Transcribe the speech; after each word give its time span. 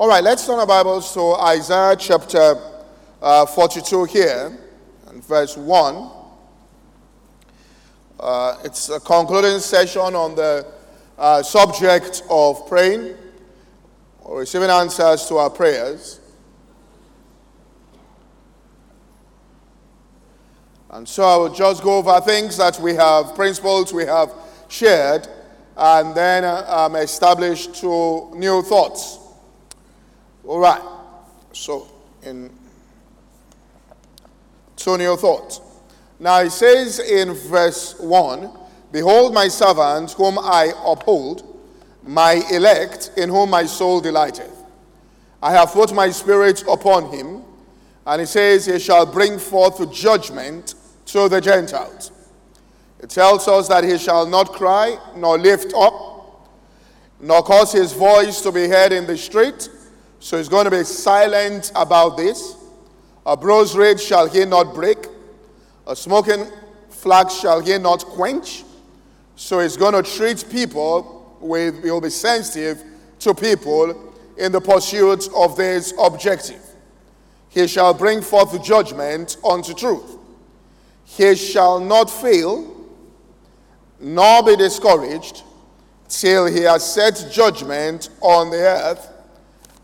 All 0.00 0.08
right, 0.08 0.24
let's 0.24 0.46
turn 0.46 0.58
our 0.58 0.66
Bibles 0.66 1.12
to 1.12 1.34
Isaiah 1.34 1.94
chapter 1.94 2.56
uh, 3.20 3.44
42 3.44 4.04
here, 4.04 4.58
and 5.08 5.22
verse 5.22 5.58
1. 5.58 6.10
Uh, 8.18 8.56
it's 8.64 8.88
a 8.88 8.98
concluding 8.98 9.60
session 9.60 10.00
on 10.00 10.34
the 10.34 10.66
uh, 11.18 11.42
subject 11.42 12.22
of 12.30 12.66
praying 12.66 13.14
or 14.20 14.38
receiving 14.38 14.70
answers 14.70 15.26
to 15.26 15.36
our 15.36 15.50
prayers. 15.50 16.20
And 20.88 21.06
so 21.06 21.24
I 21.24 21.36
will 21.36 21.52
just 21.52 21.82
go 21.82 21.98
over 21.98 22.18
things 22.22 22.56
that 22.56 22.80
we 22.80 22.94
have, 22.94 23.34
principles 23.34 23.92
we 23.92 24.06
have 24.06 24.32
shared, 24.70 25.28
and 25.76 26.14
then 26.14 26.44
um, 26.68 26.96
establish 26.96 27.66
two 27.66 28.30
new 28.34 28.62
thoughts. 28.62 29.18
All 30.46 30.58
right. 30.58 30.82
So, 31.52 31.86
in 32.22 32.50
new 34.86 35.16
thoughts. 35.16 35.60
Now, 36.18 36.40
it 36.40 36.50
says 36.50 36.98
in 36.98 37.34
verse 37.34 37.98
1 37.98 38.50
Behold, 38.92 39.32
my 39.32 39.48
servant, 39.48 40.12
whom 40.12 40.38
I 40.38 40.72
uphold, 40.84 41.46
my 42.02 42.42
elect, 42.50 43.12
in 43.16 43.28
whom 43.28 43.50
my 43.50 43.64
soul 43.64 44.00
delighteth. 44.00 44.64
I 45.42 45.52
have 45.52 45.72
put 45.72 45.92
my 45.94 46.10
spirit 46.10 46.64
upon 46.68 47.10
him, 47.10 47.42
and 48.06 48.20
he 48.20 48.26
says, 48.26 48.66
He 48.66 48.78
shall 48.78 49.06
bring 49.06 49.38
forth 49.38 49.92
judgment 49.92 50.74
to 51.06 51.28
the 51.28 51.40
Gentiles. 51.40 52.10
It 52.98 53.10
tells 53.10 53.46
us 53.48 53.68
that 53.68 53.84
he 53.84 53.96
shall 53.96 54.26
not 54.26 54.52
cry, 54.52 54.98
nor 55.16 55.38
lift 55.38 55.72
up, 55.74 56.48
nor 57.20 57.42
cause 57.42 57.72
his 57.72 57.92
voice 57.92 58.40
to 58.42 58.52
be 58.52 58.68
heard 58.68 58.92
in 58.92 59.06
the 59.06 59.16
street 59.16 59.68
so 60.20 60.36
he's 60.36 60.50
going 60.50 60.66
to 60.66 60.70
be 60.70 60.84
silent 60.84 61.72
about 61.74 62.18
this. 62.18 62.54
A 63.24 63.36
bruised 63.36 63.74
reed 63.74 63.98
shall 63.98 64.28
he 64.28 64.44
not 64.44 64.74
break, 64.74 64.98
a 65.86 65.96
smoking 65.96 66.46
flax 66.90 67.40
shall 67.40 67.60
he 67.60 67.76
not 67.78 68.04
quench. 68.04 68.64
So 69.34 69.60
he's 69.60 69.78
going 69.78 69.94
to 69.94 70.02
treat 70.02 70.44
people 70.50 71.38
with, 71.40 71.82
he'll 71.82 72.02
be 72.02 72.10
sensitive 72.10 72.84
to 73.20 73.34
people 73.34 74.14
in 74.36 74.52
the 74.52 74.60
pursuit 74.60 75.28
of 75.34 75.56
this 75.56 75.94
objective. 75.98 76.62
He 77.48 77.66
shall 77.66 77.94
bring 77.94 78.20
forth 78.20 78.62
judgment 78.62 79.38
unto 79.42 79.72
truth. 79.72 80.18
He 81.04 81.34
shall 81.34 81.80
not 81.80 82.10
fail, 82.10 82.86
nor 83.98 84.42
be 84.42 84.56
discouraged, 84.56 85.42
till 86.08 86.46
he 86.46 86.60
has 86.62 86.94
set 86.94 87.26
judgment 87.32 88.10
on 88.20 88.50
the 88.50 88.58
earth 88.58 89.19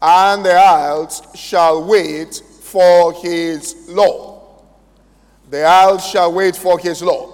and 0.03 0.45
the 0.45 0.53
isles 0.53 1.23
shall 1.35 1.85
wait 1.85 2.43
for 2.61 3.13
his 3.15 3.89
law. 3.89 4.63
The 5.51 5.63
isles 5.63 6.07
shall 6.07 6.33
wait 6.33 6.57
for 6.57 6.79
his 6.79 7.03
law. 7.03 7.33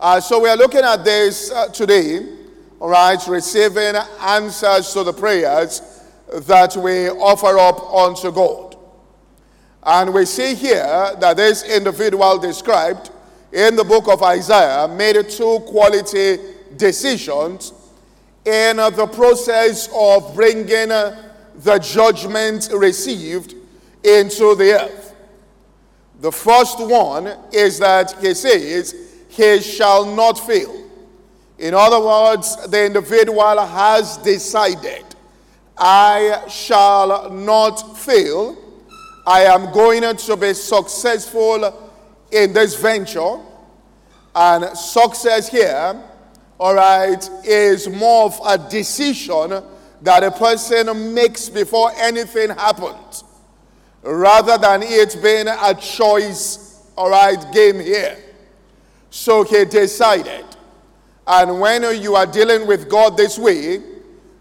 Uh, 0.00 0.20
so 0.20 0.40
we 0.40 0.48
are 0.48 0.56
looking 0.56 0.80
at 0.80 1.04
this 1.04 1.52
uh, 1.52 1.68
today, 1.68 2.26
all 2.80 2.88
right, 2.88 3.24
receiving 3.28 3.94
answers 4.20 4.92
to 4.92 5.04
the 5.04 5.12
prayers 5.12 5.80
that 6.32 6.74
we 6.76 7.08
offer 7.10 7.58
up 7.58 7.80
unto 7.94 8.32
God. 8.32 8.76
And 9.84 10.14
we 10.14 10.24
see 10.24 10.54
here 10.54 11.14
that 11.20 11.36
this 11.36 11.64
individual 11.64 12.38
described 12.38 13.10
in 13.52 13.76
the 13.76 13.84
book 13.84 14.08
of 14.08 14.22
Isaiah 14.22 14.88
made 14.88 15.28
two 15.28 15.60
quality 15.66 16.38
decisions 16.76 17.72
in 18.44 18.76
the 18.76 19.08
process 19.12 19.88
of 19.94 20.34
bringing 20.34 20.90
the 21.56 21.78
judgment 21.78 22.68
received 22.72 23.54
into 24.04 24.54
the 24.54 24.80
earth. 24.82 25.14
The 26.20 26.32
first 26.32 26.78
one 26.78 27.36
is 27.52 27.78
that 27.78 28.14
he 28.20 28.34
says, 28.34 28.94
He 29.28 29.60
shall 29.60 30.04
not 30.06 30.38
fail. 30.38 30.82
In 31.58 31.74
other 31.74 32.00
words, 32.00 32.56
the 32.68 32.86
individual 32.86 33.64
has 33.64 34.16
decided, 34.18 35.04
I 35.76 36.44
shall 36.48 37.30
not 37.30 37.98
fail. 37.98 38.56
I 39.26 39.42
am 39.42 39.72
going 39.72 40.16
to 40.16 40.36
be 40.36 40.54
successful 40.54 41.90
in 42.30 42.52
this 42.52 42.74
venture. 42.74 43.38
And 44.34 44.76
success 44.76 45.48
here, 45.48 46.02
all 46.58 46.74
right, 46.74 47.30
is 47.44 47.88
more 47.88 48.24
of 48.24 48.40
a 48.44 48.58
decision 48.70 49.62
that 50.02 50.22
a 50.24 50.30
person 50.30 51.14
makes 51.14 51.48
before 51.48 51.92
anything 51.96 52.50
happens, 52.50 53.24
rather 54.02 54.58
than 54.58 54.82
it 54.82 55.16
being 55.22 55.46
a 55.48 55.74
choice, 55.74 56.86
all 56.96 57.10
right, 57.10 57.52
game 57.52 57.78
here. 57.78 58.18
So 59.10 59.44
he 59.44 59.64
decided. 59.64 60.44
And 61.26 61.60
when 61.60 61.82
you 62.02 62.16
are 62.16 62.26
dealing 62.26 62.66
with 62.66 62.88
God 62.88 63.16
this 63.16 63.38
way, 63.38 63.80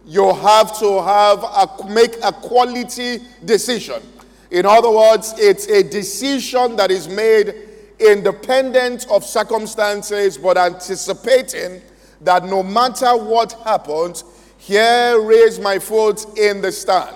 you 0.05 0.33
have 0.33 0.79
to 0.79 1.01
have 1.03 1.43
a, 1.43 1.85
make 1.89 2.15
a 2.23 2.31
quality 2.31 3.19
decision. 3.45 4.01
In 4.49 4.65
other 4.65 4.89
words, 4.89 5.35
it's 5.37 5.67
a 5.67 5.83
decision 5.83 6.75
that 6.75 6.89
is 6.89 7.07
made 7.07 7.53
independent 7.99 9.05
of 9.11 9.23
circumstances, 9.23 10.37
but 10.37 10.57
anticipating 10.57 11.81
that 12.21 12.45
no 12.45 12.63
matter 12.63 13.15
what 13.15 13.53
happens, 13.63 14.23
here 14.61 15.19
raise 15.19 15.59
my 15.59 15.79
foot 15.79 16.23
in 16.37 16.61
the 16.61 16.71
stand. 16.71 17.15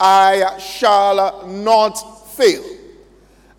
I 0.00 0.58
shall 0.58 1.46
not 1.46 1.96
fail. 2.32 2.64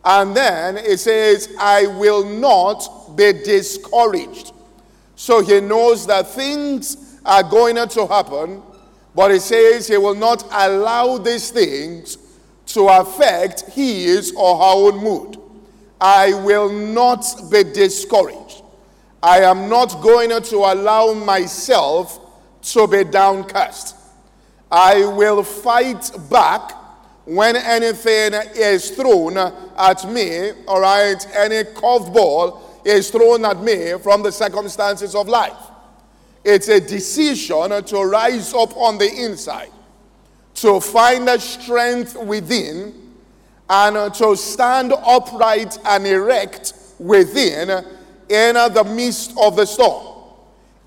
And 0.03 0.35
then 0.35 0.77
it 0.77 0.97
says, 0.97 1.53
I 1.59 1.85
will 1.99 2.25
not 2.25 3.15
be 3.15 3.33
discouraged. 3.33 4.51
So 5.15 5.43
he 5.43 5.61
knows 5.61 6.07
that 6.07 6.27
things 6.29 7.19
are 7.23 7.43
going 7.43 7.75
to 7.75 8.07
happen, 8.07 8.63
but 9.13 9.29
he 9.29 9.37
says 9.37 9.87
he 9.87 9.97
will 9.97 10.15
not 10.15 10.43
allow 10.51 11.19
these 11.19 11.51
things 11.51 12.17
to 12.65 12.87
affect 12.87 13.61
his 13.69 14.33
or 14.35 14.57
her 14.57 14.91
own 14.91 15.03
mood. 15.03 15.37
I 16.01 16.33
will 16.33 16.69
not 16.73 17.23
be 17.51 17.63
discouraged. 17.63 18.63
I 19.21 19.41
am 19.41 19.69
not 19.69 20.01
going 20.01 20.29
to 20.29 20.55
allow 20.55 21.13
myself 21.13 22.25
to 22.73 22.87
be 22.87 23.03
downcast. 23.03 23.95
I 24.71 25.05
will 25.05 25.43
fight 25.43 26.11
back 26.29 26.73
when 27.25 27.55
anything 27.55 28.33
is 28.55 28.91
thrown 28.91 29.37
at 29.37 30.09
me, 30.09 30.51
all 30.67 30.81
right, 30.81 31.27
any 31.35 31.63
curveball 31.63 32.59
is 32.85 33.09
thrown 33.11 33.45
at 33.45 33.61
me 33.61 33.93
from 33.99 34.23
the 34.23 34.31
circumstances 34.31 35.13
of 35.13 35.27
life. 35.27 35.57
It's 36.43 36.67
a 36.69 36.79
decision 36.79 37.83
to 37.83 38.03
rise 38.03 38.53
up 38.53 38.75
on 38.75 38.97
the 38.97 39.11
inside, 39.25 39.71
to 40.55 40.79
find 40.79 41.27
a 41.29 41.39
strength 41.39 42.15
within, 42.15 43.13
and 43.69 44.13
to 44.15 44.35
stand 44.35 44.93
upright 44.93 45.77
and 45.85 46.07
erect 46.07 46.73
within 46.97 47.69
in 48.29 48.55
the 48.55 48.91
midst 48.95 49.33
of 49.37 49.55
the 49.55 49.65
storm. 49.65 50.08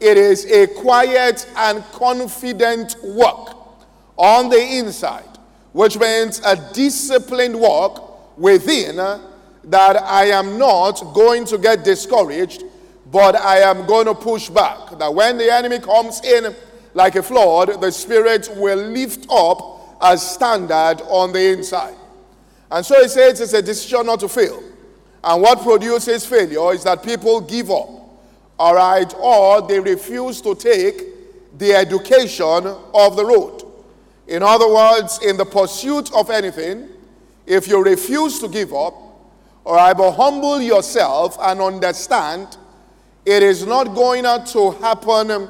It 0.03 0.19
is 0.19 0.47
a 0.47 0.67
quiet 0.67 1.47
and 1.57 1.85
confident 1.93 2.97
work 3.05 3.57
on 4.17 4.49
the 4.49 4.61
inside, 4.61 5.39
which 5.73 5.97
means 5.97 6.41
a 6.45 6.57
disciplined 6.73 7.55
work 7.59 8.37
within 8.37 8.99
uh, 8.99 9.21
that 9.63 10.03
I 10.03 10.25
am 10.25 10.59
not 10.59 11.15
going 11.15 11.45
to 11.45 11.57
get 11.57 11.85
discouraged, 11.85 12.65
but 13.13 13.37
I 13.37 13.59
am 13.59 13.87
going 13.87 14.07
to 14.07 14.15
push 14.15 14.49
back. 14.49 14.99
That 14.99 15.15
when 15.15 15.39
the 15.39 15.53
enemy 15.53 15.79
comes 15.79 16.21
in 16.25 16.53
like 16.95 17.15
a 17.15 17.23
flood, 17.23 17.81
the 17.81 17.93
Spirit 17.93 18.51
will 18.57 18.89
lift 18.89 19.29
up 19.31 19.99
a 20.01 20.19
standard 20.19 21.01
on 21.09 21.33
the 21.33 21.53
inside. 21.53 21.95
And 22.73 22.85
so 22.85 23.01
he 23.01 23.07
says 23.07 23.41
it's 23.41 23.53
a 23.53 23.63
decision 23.63 24.07
not 24.07 24.19
to 24.19 24.29
fail. 24.29 24.65
And 25.23 25.41
what 25.43 25.63
produces 25.63 26.27
failure 26.27 26.73
is 26.73 26.83
that 26.83 27.05
people 27.05 27.41
give 27.41 27.71
up 27.71 28.02
all 28.63 28.77
right, 28.77 29.13
or 29.19 29.67
they 29.67 29.81
refuse 29.81 30.41
to 30.41 30.55
take 30.55 31.59
the 31.59 31.73
education 31.75 32.65
of 32.95 33.17
the 33.17 33.25
road. 33.25 33.65
In 34.29 34.45
other 34.45 34.73
words, 34.73 35.19
in 35.27 35.37
the 35.37 35.45
pursuit 35.45 36.15
of 36.15 36.31
anything, 36.31 36.89
if 37.45 37.67
you 37.67 37.83
refuse 37.83 38.39
to 38.39 38.47
give 38.47 38.73
up, 38.73 38.95
all 39.65 39.75
right, 39.75 39.97
but 39.97 40.13
humble 40.13 40.61
yourself 40.61 41.37
and 41.41 41.61
understand 41.61 42.57
it 43.27 43.43
is 43.43 43.67
not 43.67 43.97
going 43.97 44.23
to 44.23 44.71
happen 44.81 45.49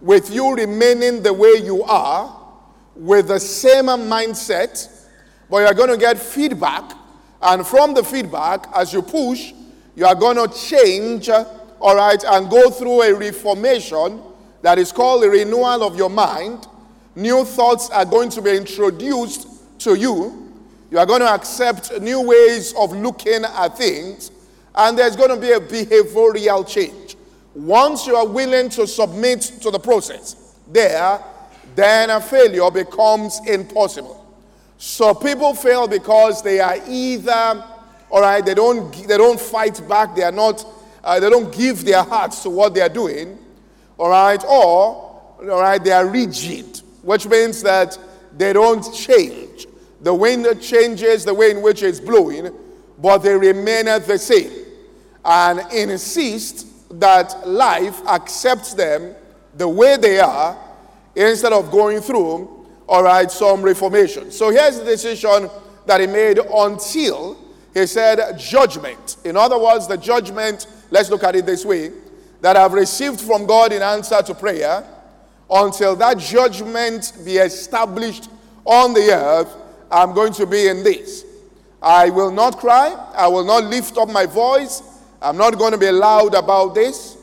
with 0.00 0.32
you 0.32 0.54
remaining 0.54 1.24
the 1.24 1.32
way 1.32 1.54
you 1.60 1.82
are 1.82 2.40
with 2.94 3.26
the 3.26 3.40
same 3.40 3.86
mindset, 3.86 5.08
but 5.50 5.56
you're 5.56 5.74
going 5.74 5.90
to 5.90 5.96
get 5.96 6.20
feedback. 6.20 6.84
And 7.42 7.66
from 7.66 7.94
the 7.94 8.04
feedback, 8.04 8.68
as 8.76 8.92
you 8.92 9.02
push, 9.02 9.52
you 9.96 10.06
are 10.06 10.14
going 10.14 10.36
to 10.36 10.56
change 10.56 11.28
all 11.84 11.96
right, 11.96 12.24
and 12.24 12.50
go 12.50 12.70
through 12.70 13.02
a 13.02 13.14
reformation 13.14 14.20
that 14.62 14.78
is 14.78 14.90
called 14.90 15.22
the 15.22 15.28
renewal 15.28 15.84
of 15.84 15.96
your 15.96 16.10
mind 16.10 16.66
New 17.16 17.44
thoughts 17.44 17.90
are 17.90 18.04
going 18.04 18.28
to 18.30 18.42
be 18.42 18.56
introduced 18.56 19.46
to 19.80 19.94
you. 19.94 20.52
You 20.90 20.98
are 20.98 21.06
going 21.06 21.20
to 21.20 21.28
accept 21.30 22.00
new 22.00 22.20
ways 22.20 22.74
of 22.74 22.92
looking 22.92 23.44
at 23.44 23.78
things, 23.78 24.32
and 24.74 24.98
there's 24.98 25.14
going 25.14 25.30
to 25.30 25.36
be 25.36 25.52
a 25.52 25.60
behavioral 25.60 26.66
change. 26.66 27.16
Once 27.54 28.06
you 28.06 28.16
are 28.16 28.26
willing 28.26 28.68
to 28.70 28.86
submit 28.86 29.40
to 29.60 29.70
the 29.70 29.78
process, 29.78 30.56
there, 30.72 31.22
then 31.76 32.10
a 32.10 32.20
failure 32.20 32.70
becomes 32.70 33.40
impossible. 33.46 34.20
So 34.76 35.14
people 35.14 35.54
fail 35.54 35.86
because 35.86 36.42
they 36.42 36.58
are 36.58 36.78
either, 36.88 37.64
all 38.10 38.20
right, 38.20 38.44
they 38.44 38.54
don't, 38.54 38.92
they 39.06 39.16
don't 39.16 39.38
fight 39.38 39.80
back, 39.88 40.16
they 40.16 40.24
are 40.24 40.32
not, 40.32 40.66
uh, 41.04 41.20
they 41.20 41.30
don't 41.30 41.54
give 41.54 41.84
their 41.84 42.02
hearts 42.02 42.42
to 42.42 42.50
what 42.50 42.74
they 42.74 42.80
are 42.80 42.88
doing, 42.88 43.38
all 43.98 44.08
right, 44.08 44.42
or, 44.44 45.38
all 45.38 45.60
right, 45.60 45.82
they 45.82 45.92
are 45.92 46.08
rigid, 46.08 46.80
which 47.02 47.26
means 47.28 47.62
that 47.62 47.96
they 48.36 48.52
don't 48.52 48.92
change. 48.92 49.66
The 50.00 50.12
wind 50.12 50.46
changes 50.60 51.24
the 51.24 51.34
way 51.34 51.50
in 51.50 51.62
which 51.62 51.82
it's 51.82 52.00
blowing, 52.00 52.52
but 52.98 53.18
they 53.18 53.34
remain 53.34 53.84
the 53.84 54.18
same 54.18 54.50
and 55.24 55.60
insist 55.72 56.66
that 57.00 57.46
life 57.46 58.06
accepts 58.06 58.74
them 58.74 59.14
the 59.56 59.68
way 59.68 59.96
they 59.96 60.20
are 60.20 60.56
instead 61.14 61.52
of 61.52 61.70
going 61.70 62.00
through, 62.00 62.66
all 62.88 63.02
right, 63.02 63.30
some 63.30 63.62
reformation. 63.62 64.30
So 64.30 64.50
here's 64.50 64.78
the 64.78 64.84
decision 64.84 65.48
that 65.86 66.00
he 66.00 66.06
made 66.06 66.38
until 66.38 67.36
he 67.72 67.86
said 67.86 68.38
judgment. 68.38 69.16
In 69.24 69.36
other 69.36 69.58
words, 69.58 69.86
the 69.86 69.96
judgment, 69.96 70.66
let's 70.94 71.10
look 71.10 71.24
at 71.24 71.34
it 71.34 71.44
this 71.44 71.64
way, 71.64 71.90
that 72.40 72.56
I've 72.56 72.72
received 72.72 73.20
from 73.20 73.46
God 73.46 73.72
in 73.72 73.82
answer 73.82 74.22
to 74.22 74.32
prayer, 74.32 74.84
until 75.50 75.96
that 75.96 76.18
judgment 76.18 77.12
be 77.24 77.38
established 77.38 78.30
on 78.64 78.94
the 78.94 79.12
earth, 79.12 79.56
I'm 79.90 80.14
going 80.14 80.32
to 80.34 80.46
be 80.46 80.68
in 80.68 80.84
this. 80.84 81.24
I 81.82 82.10
will 82.10 82.30
not 82.30 82.58
cry. 82.58 82.94
I 83.12 83.26
will 83.26 83.44
not 83.44 83.64
lift 83.64 83.98
up 83.98 84.08
my 84.08 84.24
voice. 84.24 84.84
I'm 85.20 85.36
not 85.36 85.58
going 85.58 85.72
to 85.72 85.78
be 85.78 85.90
loud 85.90 86.32
about 86.34 86.76
this. 86.76 87.16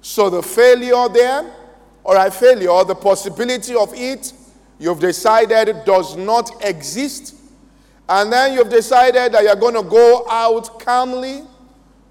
So 0.00 0.28
the 0.28 0.42
failure 0.42 1.08
there, 1.08 1.54
or 2.02 2.16
a 2.16 2.28
failure, 2.28 2.82
the 2.84 2.96
possibility 2.96 3.76
of 3.76 3.94
it, 3.94 4.32
you've 4.80 4.98
decided 4.98 5.84
does 5.84 6.16
not 6.16 6.50
exist. 6.64 7.36
And 8.08 8.32
then 8.32 8.54
you've 8.54 8.68
decided 8.68 9.32
that 9.32 9.44
you're 9.44 9.54
going 9.54 9.76
to 9.76 9.88
go 9.88 10.26
out 10.28 10.80
calmly, 10.80 11.42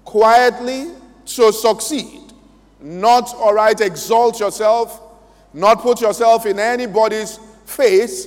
quietly 0.06 1.01
to 1.26 1.52
succeed. 1.52 2.20
Not, 2.80 3.34
all 3.34 3.54
right, 3.54 3.80
exalt 3.80 4.40
yourself, 4.40 5.00
not 5.52 5.80
put 5.80 6.00
yourself 6.00 6.46
in 6.46 6.58
anybody's 6.58 7.38
face, 7.64 8.26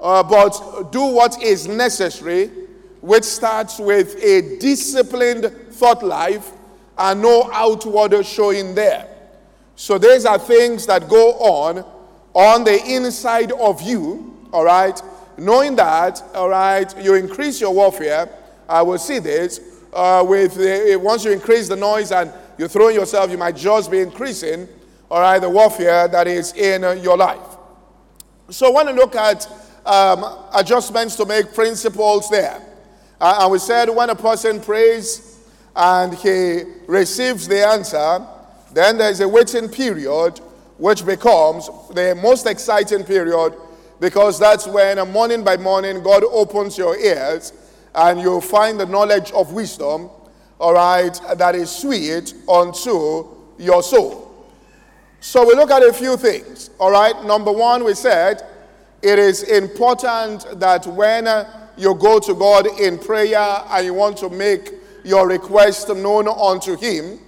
uh, 0.00 0.22
but 0.22 0.90
do 0.92 1.02
what 1.02 1.42
is 1.42 1.66
necessary, 1.66 2.50
which 3.00 3.24
starts 3.24 3.78
with 3.78 4.16
a 4.22 4.58
disciplined 4.58 5.52
thought 5.70 6.02
life 6.02 6.52
and 6.98 7.22
no 7.22 7.50
outward 7.52 8.24
showing 8.24 8.74
there. 8.74 9.08
So 9.74 9.98
these 9.98 10.24
are 10.24 10.38
things 10.38 10.86
that 10.86 11.08
go 11.08 11.32
on 11.34 11.84
on 12.34 12.64
the 12.64 12.84
inside 12.84 13.52
of 13.52 13.82
you, 13.82 14.46
all 14.52 14.64
right? 14.64 15.00
Knowing 15.36 15.76
that, 15.76 16.22
all 16.34 16.48
right, 16.48 16.94
you 17.02 17.14
increase 17.14 17.60
your 17.60 17.72
warfare. 17.72 18.28
I 18.68 18.82
will 18.82 18.98
see 18.98 19.18
this 19.18 19.71
uh, 19.92 20.24
with 20.26 20.54
the, 20.54 20.96
once 21.00 21.24
you 21.24 21.32
increase 21.32 21.68
the 21.68 21.76
noise 21.76 22.12
and 22.12 22.32
you 22.58 22.68
throw 22.68 22.88
yourself, 22.88 23.30
you 23.30 23.38
might 23.38 23.56
just 23.56 23.90
be 23.90 24.00
increasing, 24.00 24.68
all 25.10 25.20
right, 25.20 25.38
the 25.38 25.48
warfare 25.48 26.08
that 26.08 26.26
is 26.26 26.52
in 26.54 26.84
uh, 26.84 26.92
your 26.92 27.16
life. 27.16 27.56
So 28.50 28.66
I 28.66 28.70
want 28.70 28.88
to 28.88 28.94
look 28.94 29.14
at 29.14 29.46
um, 29.84 30.24
adjustments 30.54 31.16
to 31.16 31.26
make 31.26 31.54
principles 31.54 32.28
there. 32.30 32.60
Uh, 33.20 33.38
and 33.40 33.52
we 33.52 33.58
said 33.58 33.88
when 33.88 34.10
a 34.10 34.16
person 34.16 34.60
prays 34.60 35.38
and 35.76 36.14
he 36.14 36.62
receives 36.86 37.46
the 37.48 37.66
answer, 37.66 38.26
then 38.72 38.98
there's 38.98 39.20
a 39.20 39.28
waiting 39.28 39.68
period, 39.68 40.38
which 40.78 41.04
becomes 41.04 41.68
the 41.94 42.18
most 42.20 42.46
exciting 42.46 43.04
period 43.04 43.54
because 44.00 44.38
that's 44.38 44.66
when 44.66 44.98
uh, 44.98 45.04
morning 45.04 45.44
by 45.44 45.56
morning 45.56 46.02
God 46.02 46.24
opens 46.24 46.76
your 46.76 46.96
ears 46.96 47.52
and 47.94 48.20
you'll 48.20 48.40
find 48.40 48.78
the 48.78 48.86
knowledge 48.86 49.32
of 49.32 49.52
wisdom, 49.52 50.10
all 50.58 50.74
right, 50.74 51.18
that 51.36 51.54
is 51.54 51.70
sweet 51.70 52.34
unto 52.48 53.26
your 53.58 53.82
soul. 53.82 54.46
So 55.20 55.46
we 55.46 55.54
look 55.54 55.70
at 55.70 55.82
a 55.82 55.92
few 55.92 56.16
things, 56.16 56.70
all 56.80 56.90
right. 56.90 57.24
Number 57.24 57.52
one, 57.52 57.84
we 57.84 57.94
said 57.94 58.42
it 59.02 59.18
is 59.18 59.42
important 59.44 60.46
that 60.58 60.86
when 60.86 61.26
you 61.76 61.94
go 61.94 62.18
to 62.18 62.34
God 62.34 62.66
in 62.80 62.98
prayer 62.98 63.62
and 63.70 63.84
you 63.86 63.94
want 63.94 64.16
to 64.18 64.30
make 64.30 64.72
your 65.04 65.28
request 65.28 65.88
known 65.88 66.28
unto 66.28 66.76
Him, 66.76 67.18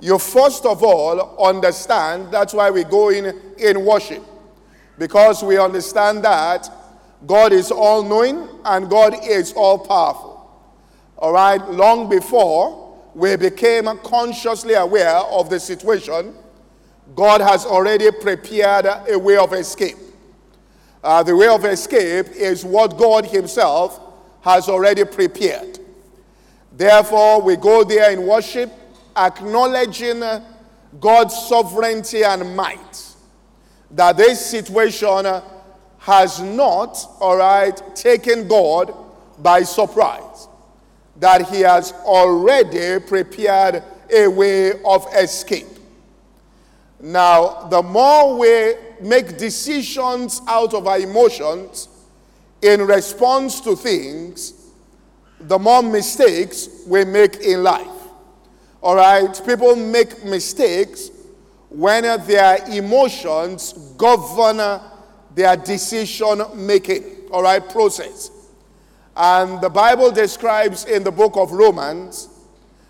you 0.00 0.18
first 0.18 0.66
of 0.66 0.82
all 0.82 1.42
understand 1.46 2.30
that's 2.30 2.52
why 2.52 2.70
we 2.70 2.84
go 2.84 3.10
in 3.10 3.40
in 3.58 3.84
worship. 3.84 4.22
Because 4.98 5.42
we 5.42 5.58
understand 5.58 6.24
that 6.24 6.70
God 7.26 7.52
is 7.52 7.70
all 7.70 8.02
knowing 8.02 8.48
and 8.64 8.88
God 8.90 9.14
is 9.24 9.52
all 9.52 9.78
powerful. 9.78 10.34
All 11.18 11.32
right, 11.32 11.60
long 11.70 12.08
before 12.08 12.98
we 13.14 13.36
became 13.36 13.86
consciously 13.98 14.74
aware 14.74 15.16
of 15.16 15.48
the 15.48 15.60
situation, 15.60 16.34
God 17.14 17.40
has 17.40 17.64
already 17.64 18.10
prepared 18.10 18.86
a 19.08 19.18
way 19.18 19.36
of 19.36 19.52
escape. 19.52 19.96
Uh, 21.02 21.22
the 21.22 21.36
way 21.36 21.48
of 21.48 21.64
escape 21.64 22.28
is 22.30 22.64
what 22.64 22.96
God 22.96 23.26
Himself 23.26 24.00
has 24.40 24.68
already 24.68 25.04
prepared. 25.04 25.78
Therefore, 26.72 27.40
we 27.40 27.56
go 27.56 27.84
there 27.84 28.10
in 28.10 28.26
worship, 28.26 28.72
acknowledging 29.16 30.22
God's 31.00 31.36
sovereignty 31.46 32.24
and 32.24 32.56
might. 32.56 33.14
That 33.90 34.16
this 34.16 34.44
situation 34.44 35.24
has 36.04 36.38
not, 36.38 36.98
all 37.18 37.38
right, 37.38 37.96
taken 37.96 38.46
God 38.46 38.94
by 39.38 39.62
surprise. 39.62 40.48
That 41.16 41.48
He 41.48 41.60
has 41.60 41.92
already 42.04 43.02
prepared 43.02 43.82
a 44.12 44.28
way 44.28 44.72
of 44.82 45.06
escape. 45.16 45.66
Now, 47.00 47.68
the 47.68 47.82
more 47.82 48.38
we 48.38 48.74
make 49.00 49.38
decisions 49.38 50.42
out 50.46 50.74
of 50.74 50.86
our 50.86 50.98
emotions 50.98 51.88
in 52.60 52.82
response 52.82 53.62
to 53.62 53.74
things, 53.74 54.52
the 55.40 55.58
more 55.58 55.82
mistakes 55.82 56.68
we 56.86 57.06
make 57.06 57.36
in 57.36 57.62
life. 57.62 57.88
All 58.82 58.96
right? 58.96 59.40
People 59.46 59.74
make 59.74 60.22
mistakes 60.22 61.10
when 61.70 62.02
their 62.26 62.58
emotions 62.70 63.72
govern 63.96 64.60
their 65.34 65.56
decision 65.56 66.42
making, 66.54 67.04
all 67.30 67.42
right, 67.42 67.66
process. 67.68 68.30
And 69.16 69.60
the 69.60 69.68
Bible 69.68 70.10
describes 70.10 70.84
in 70.84 71.04
the 71.04 71.12
book 71.12 71.36
of 71.36 71.52
Romans 71.52 72.28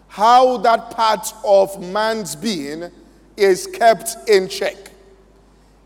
how 0.09 0.59
that 0.59 0.91
part 0.91 1.33
of 1.45 1.81
man's 1.81 2.37
being 2.37 2.91
is 3.37 3.67
kept 3.67 4.17
in 4.29 4.49
check. 4.49 4.77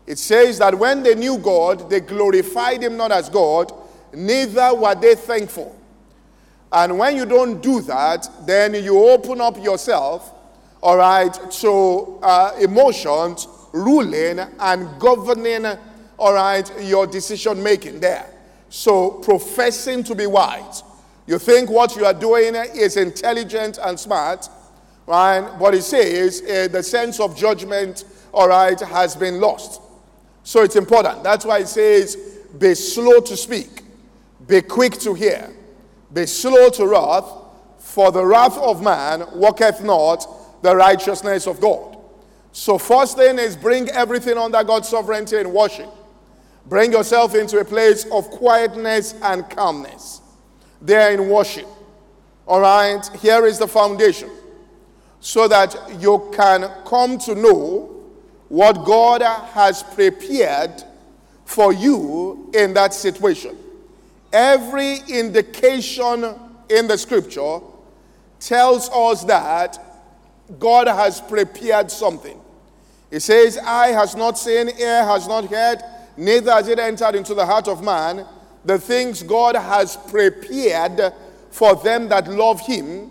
It 0.05 0.17
says 0.17 0.59
that 0.59 0.77
when 0.77 1.03
they 1.03 1.15
knew 1.15 1.37
God, 1.37 1.89
they 1.89 1.99
glorified 1.99 2.83
Him 2.83 2.97
not 2.97 3.11
as 3.11 3.29
God, 3.29 3.71
neither 4.13 4.73
were 4.73 4.95
they 4.95 5.15
thankful. 5.15 5.75
And 6.71 6.97
when 6.99 7.15
you 7.15 7.25
don't 7.25 7.61
do 7.61 7.81
that, 7.81 8.27
then 8.45 8.73
you 8.75 8.97
open 9.09 9.41
up 9.41 9.61
yourself, 9.63 10.33
all 10.81 10.97
right, 10.97 11.33
to 11.33 12.19
uh, 12.21 12.55
emotions 12.59 13.47
ruling 13.71 14.39
and 14.39 14.99
governing, 14.99 15.65
all 16.19 16.33
right, 16.33 16.71
your 16.83 17.07
decision 17.07 17.61
making 17.63 17.99
there. 17.99 18.29
So, 18.69 19.11
professing 19.11 20.03
to 20.03 20.15
be 20.15 20.27
wise. 20.27 20.83
You 21.25 21.39
think 21.39 21.69
what 21.69 21.95
you 21.95 22.05
are 22.05 22.13
doing 22.13 22.55
is 22.55 22.97
intelligent 22.97 23.79
and 23.81 23.99
smart, 23.99 24.47
Right? 25.09 25.57
But 25.57 25.73
it 25.73 25.81
says 25.81 26.43
uh, 26.43 26.67
the 26.71 26.83
sense 26.83 27.19
of 27.19 27.35
judgment, 27.35 28.05
all 28.31 28.47
right, 28.47 28.79
has 28.79 29.15
been 29.15 29.41
lost. 29.41 29.81
So 30.43 30.61
it's 30.61 30.75
important. 30.75 31.23
That's 31.23 31.45
why 31.45 31.61
it 31.61 31.67
says, 31.67 32.15
be 32.59 32.75
slow 32.75 33.19
to 33.21 33.35
speak, 33.35 33.81
be 34.45 34.61
quick 34.61 34.99
to 34.99 35.15
hear, 35.15 35.49
be 36.13 36.27
slow 36.27 36.69
to 36.69 36.85
wrath, 36.85 37.27
for 37.79 38.11
the 38.11 38.23
wrath 38.23 38.55
of 38.59 38.83
man 38.83 39.25
worketh 39.33 39.81
not 39.81 40.27
the 40.61 40.75
righteousness 40.75 41.47
of 41.47 41.59
God. 41.59 41.97
So, 42.51 42.77
first 42.77 43.17
thing 43.17 43.39
is 43.39 43.55
bring 43.55 43.89
everything 43.89 44.37
under 44.37 44.63
God's 44.63 44.89
sovereignty 44.89 45.37
and 45.37 45.51
worship. 45.51 45.89
Bring 46.69 46.91
yourself 46.91 47.33
into 47.33 47.59
a 47.59 47.65
place 47.65 48.05
of 48.11 48.29
quietness 48.29 49.15
and 49.23 49.49
calmness. 49.49 50.21
There 50.81 51.11
in 51.11 51.27
worship. 51.27 51.67
All 52.47 52.61
right, 52.61 53.01
here 53.17 53.45
is 53.45 53.57
the 53.57 53.67
foundation 53.67 54.29
so 55.19 55.47
that 55.47 55.75
you 55.99 56.31
can 56.33 56.71
come 56.85 57.17
to 57.19 57.35
know 57.35 57.95
what 58.47 58.85
God 58.85 59.21
has 59.21 59.83
prepared 59.83 60.83
for 61.45 61.73
you 61.73 62.51
in 62.53 62.73
that 62.75 62.93
situation. 62.93 63.57
Every 64.31 64.99
indication 65.07 66.35
in 66.69 66.87
the 66.87 66.97
scripture 66.97 67.59
tells 68.39 68.89
us 68.89 69.23
that 69.25 69.77
God 70.59 70.87
has 70.87 71.19
prepared 71.19 71.91
something. 71.91 72.39
It 73.11 73.21
says, 73.21 73.57
Eye 73.57 73.89
has 73.89 74.15
not 74.15 74.37
seen, 74.37 74.69
ear 74.79 75.03
has 75.03 75.27
not 75.27 75.45
heard, 75.45 75.81
neither 76.19 76.51
has 76.51 76.67
it 76.67 76.79
entered 76.79 77.15
into 77.15 77.33
the 77.33 77.45
heart 77.45 77.67
of 77.67 77.83
man 77.83 78.25
the 78.65 78.77
things 78.77 79.23
God 79.23 79.55
has 79.55 79.95
prepared 79.95 81.13
for 81.49 81.75
them 81.75 82.09
that 82.09 82.27
love 82.27 82.61
him. 82.61 83.09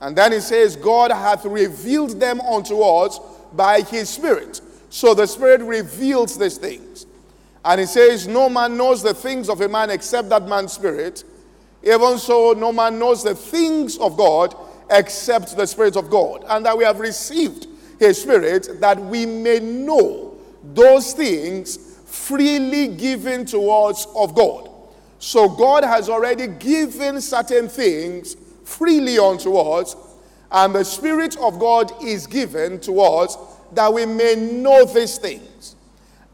And 0.00 0.16
then 0.16 0.32
he 0.32 0.40
says, 0.40 0.76
God 0.76 1.10
hath 1.10 1.44
revealed 1.44 2.20
them 2.20 2.40
unto 2.40 2.80
us 2.80 3.18
by 3.52 3.80
his 3.80 4.08
Spirit. 4.08 4.60
So 4.90 5.14
the 5.14 5.26
Spirit 5.26 5.62
reveals 5.62 6.38
these 6.38 6.58
things. 6.58 7.06
And 7.64 7.80
he 7.80 7.86
says, 7.86 8.26
No 8.26 8.48
man 8.48 8.76
knows 8.76 9.02
the 9.02 9.14
things 9.14 9.48
of 9.48 9.60
a 9.60 9.68
man 9.68 9.90
except 9.90 10.28
that 10.30 10.48
man's 10.48 10.72
spirit. 10.72 11.24
Even 11.82 12.18
so, 12.18 12.52
no 12.52 12.72
man 12.72 12.98
knows 12.98 13.24
the 13.24 13.34
things 13.34 13.98
of 13.98 14.16
God 14.16 14.54
except 14.90 15.56
the 15.56 15.66
Spirit 15.66 15.96
of 15.96 16.10
God. 16.10 16.44
And 16.48 16.64
that 16.66 16.76
we 16.76 16.84
have 16.84 17.00
received 17.00 17.66
his 17.98 18.20
Spirit 18.20 18.80
that 18.80 19.00
we 19.00 19.26
may 19.26 19.60
know 19.60 20.36
those 20.62 21.12
things 21.12 21.91
freely 22.12 22.88
given 22.88 23.46
to 23.46 23.70
us 23.70 24.06
of 24.14 24.34
God. 24.34 24.68
So 25.18 25.48
God 25.48 25.82
has 25.82 26.10
already 26.10 26.46
given 26.46 27.22
certain 27.22 27.70
things 27.70 28.36
freely 28.64 29.18
unto 29.18 29.56
us, 29.56 29.96
and 30.50 30.74
the 30.74 30.84
Spirit 30.84 31.38
of 31.38 31.58
God 31.58 31.90
is 32.04 32.26
given 32.26 32.78
to 32.80 33.00
us 33.00 33.38
that 33.72 33.92
we 33.92 34.04
may 34.04 34.34
know 34.34 34.84
these 34.84 35.16
things. 35.16 35.76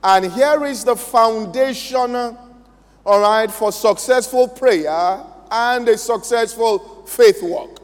And 0.02 0.32
here 0.32 0.64
is 0.64 0.82
the 0.82 0.96
foundation, 0.96 2.16
all 2.16 3.20
right, 3.20 3.50
for 3.50 3.70
successful 3.70 4.48
prayer 4.48 5.22
and 5.50 5.88
a 5.88 5.96
successful 5.96 7.04
faith 7.06 7.40
walk, 7.40 7.80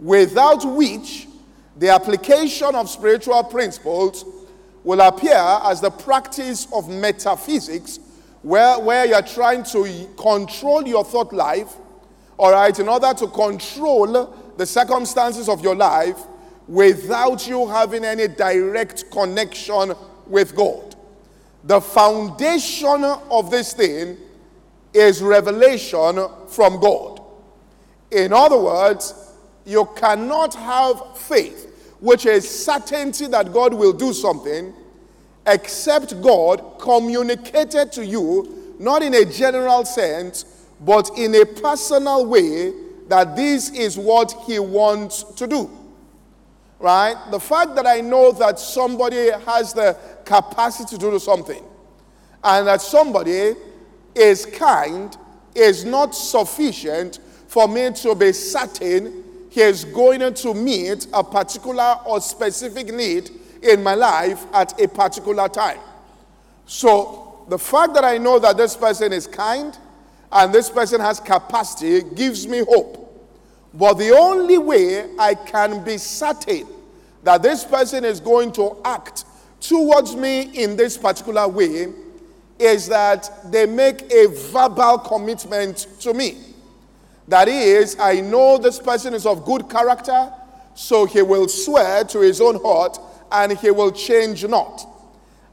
without 0.00 0.64
which 0.64 1.28
the 1.76 1.90
application 1.90 2.74
of 2.74 2.90
spiritual 2.90 3.44
principles 3.44 4.24
will 4.86 5.00
appear 5.00 5.34
as 5.64 5.80
the 5.80 5.90
practice 5.90 6.68
of 6.72 6.88
metaphysics 6.88 7.98
where, 8.42 8.78
where 8.78 9.04
you're 9.04 9.20
trying 9.20 9.64
to 9.64 10.08
control 10.16 10.86
your 10.86 11.04
thought 11.04 11.32
life, 11.32 11.74
all 12.38 12.52
right, 12.52 12.78
in 12.78 12.88
order 12.88 13.12
to 13.12 13.26
control 13.26 14.32
the 14.56 14.64
circumstances 14.64 15.48
of 15.48 15.60
your 15.60 15.74
life 15.74 16.20
without 16.68 17.48
you 17.48 17.66
having 17.66 18.04
any 18.04 18.28
direct 18.28 19.10
connection 19.10 19.92
with 20.28 20.54
God. 20.54 20.94
The 21.64 21.80
foundation 21.80 23.02
of 23.02 23.50
this 23.50 23.72
thing 23.72 24.16
is 24.94 25.20
revelation 25.20 26.28
from 26.46 26.78
God. 26.78 27.20
In 28.12 28.32
other 28.32 28.58
words, 28.58 29.32
you 29.64 29.88
cannot 29.96 30.54
have 30.54 31.18
faith, 31.18 31.75
which 32.06 32.24
is 32.24 32.48
certainty 32.48 33.26
that 33.26 33.52
God 33.52 33.74
will 33.74 33.92
do 33.92 34.12
something 34.12 34.72
except 35.44 36.22
God 36.22 36.78
communicated 36.78 37.90
to 37.92 38.06
you, 38.06 38.76
not 38.78 39.02
in 39.02 39.12
a 39.12 39.24
general 39.24 39.84
sense, 39.84 40.68
but 40.80 41.10
in 41.18 41.34
a 41.34 41.44
personal 41.44 42.24
way, 42.24 42.72
that 43.08 43.34
this 43.34 43.70
is 43.70 43.98
what 43.98 44.32
He 44.46 44.60
wants 44.60 45.24
to 45.24 45.48
do. 45.48 45.68
Right? 46.78 47.16
The 47.32 47.40
fact 47.40 47.74
that 47.74 47.88
I 47.88 48.02
know 48.02 48.30
that 48.30 48.60
somebody 48.60 49.32
has 49.44 49.72
the 49.72 49.96
capacity 50.24 50.96
to 50.98 51.10
do 51.10 51.18
something 51.18 51.64
and 52.44 52.68
that 52.68 52.82
somebody 52.82 53.54
is 54.14 54.46
kind 54.46 55.16
is 55.56 55.84
not 55.84 56.14
sufficient 56.14 57.18
for 57.48 57.66
me 57.66 57.90
to 57.94 58.14
be 58.14 58.30
certain 58.30 59.24
he 59.56 59.62
is 59.62 59.86
going 59.86 60.34
to 60.34 60.52
meet 60.52 61.06
a 61.14 61.24
particular 61.24 61.96
or 62.04 62.20
specific 62.20 62.92
need 62.92 63.30
in 63.62 63.82
my 63.82 63.94
life 63.94 64.44
at 64.52 64.78
a 64.78 64.86
particular 64.86 65.48
time. 65.48 65.78
So, 66.66 67.46
the 67.48 67.58
fact 67.58 67.94
that 67.94 68.04
I 68.04 68.18
know 68.18 68.38
that 68.38 68.58
this 68.58 68.76
person 68.76 69.14
is 69.14 69.26
kind 69.26 69.74
and 70.30 70.52
this 70.52 70.68
person 70.68 71.00
has 71.00 71.20
capacity 71.20 72.02
gives 72.02 72.46
me 72.46 72.64
hope. 72.68 73.02
But 73.72 73.94
the 73.94 74.10
only 74.10 74.58
way 74.58 75.08
I 75.18 75.34
can 75.34 75.82
be 75.82 75.96
certain 75.96 76.66
that 77.22 77.42
this 77.42 77.64
person 77.64 78.04
is 78.04 78.20
going 78.20 78.52
to 78.52 78.76
act 78.84 79.24
towards 79.60 80.14
me 80.14 80.42
in 80.52 80.76
this 80.76 80.98
particular 80.98 81.48
way 81.48 81.94
is 82.58 82.88
that 82.88 83.30
they 83.50 83.64
make 83.64 84.02
a 84.12 84.26
verbal 84.52 84.98
commitment 84.98 85.86
to 86.00 86.12
me. 86.12 86.45
That 87.28 87.48
is, 87.48 87.96
I 87.98 88.20
know 88.20 88.58
this 88.58 88.78
person 88.78 89.14
is 89.14 89.26
of 89.26 89.44
good 89.44 89.68
character, 89.68 90.32
so 90.74 91.06
he 91.06 91.22
will 91.22 91.48
swear 91.48 92.04
to 92.04 92.20
his 92.20 92.40
own 92.40 92.62
heart 92.62 92.98
and 93.32 93.52
he 93.58 93.70
will 93.70 93.90
change 93.90 94.46
not. 94.46 94.86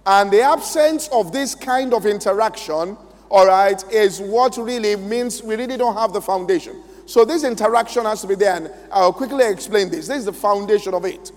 And 0.06 0.30
the 0.30 0.42
absence 0.42 1.08
of 1.08 1.32
this 1.32 1.56
kind 1.56 1.94
of 1.94 2.06
interaction, 2.06 2.98
all 3.30 3.48
right, 3.48 3.84
is 3.92 4.20
what 4.20 4.58
really 4.58 4.96
means 4.98 5.42
we 5.42 5.56
really 5.56 5.78
don't 5.78 5.96
have 5.96 6.14
the 6.14 6.22
foundation. 6.22 6.84
So 7.06 7.26
this 7.26 7.44
interaction 7.44 8.06
has 8.06 8.22
to 8.22 8.28
be 8.28 8.36
there, 8.36 8.56
and 8.56 8.72
I'll 8.92 9.14
quickly 9.14 9.46
explain 9.46 9.90
this. 9.90 10.08
This 10.08 10.20
is 10.20 10.26
the 10.26 10.34
foundation 10.34 10.94
of 10.94 11.06
it. 11.06 11.32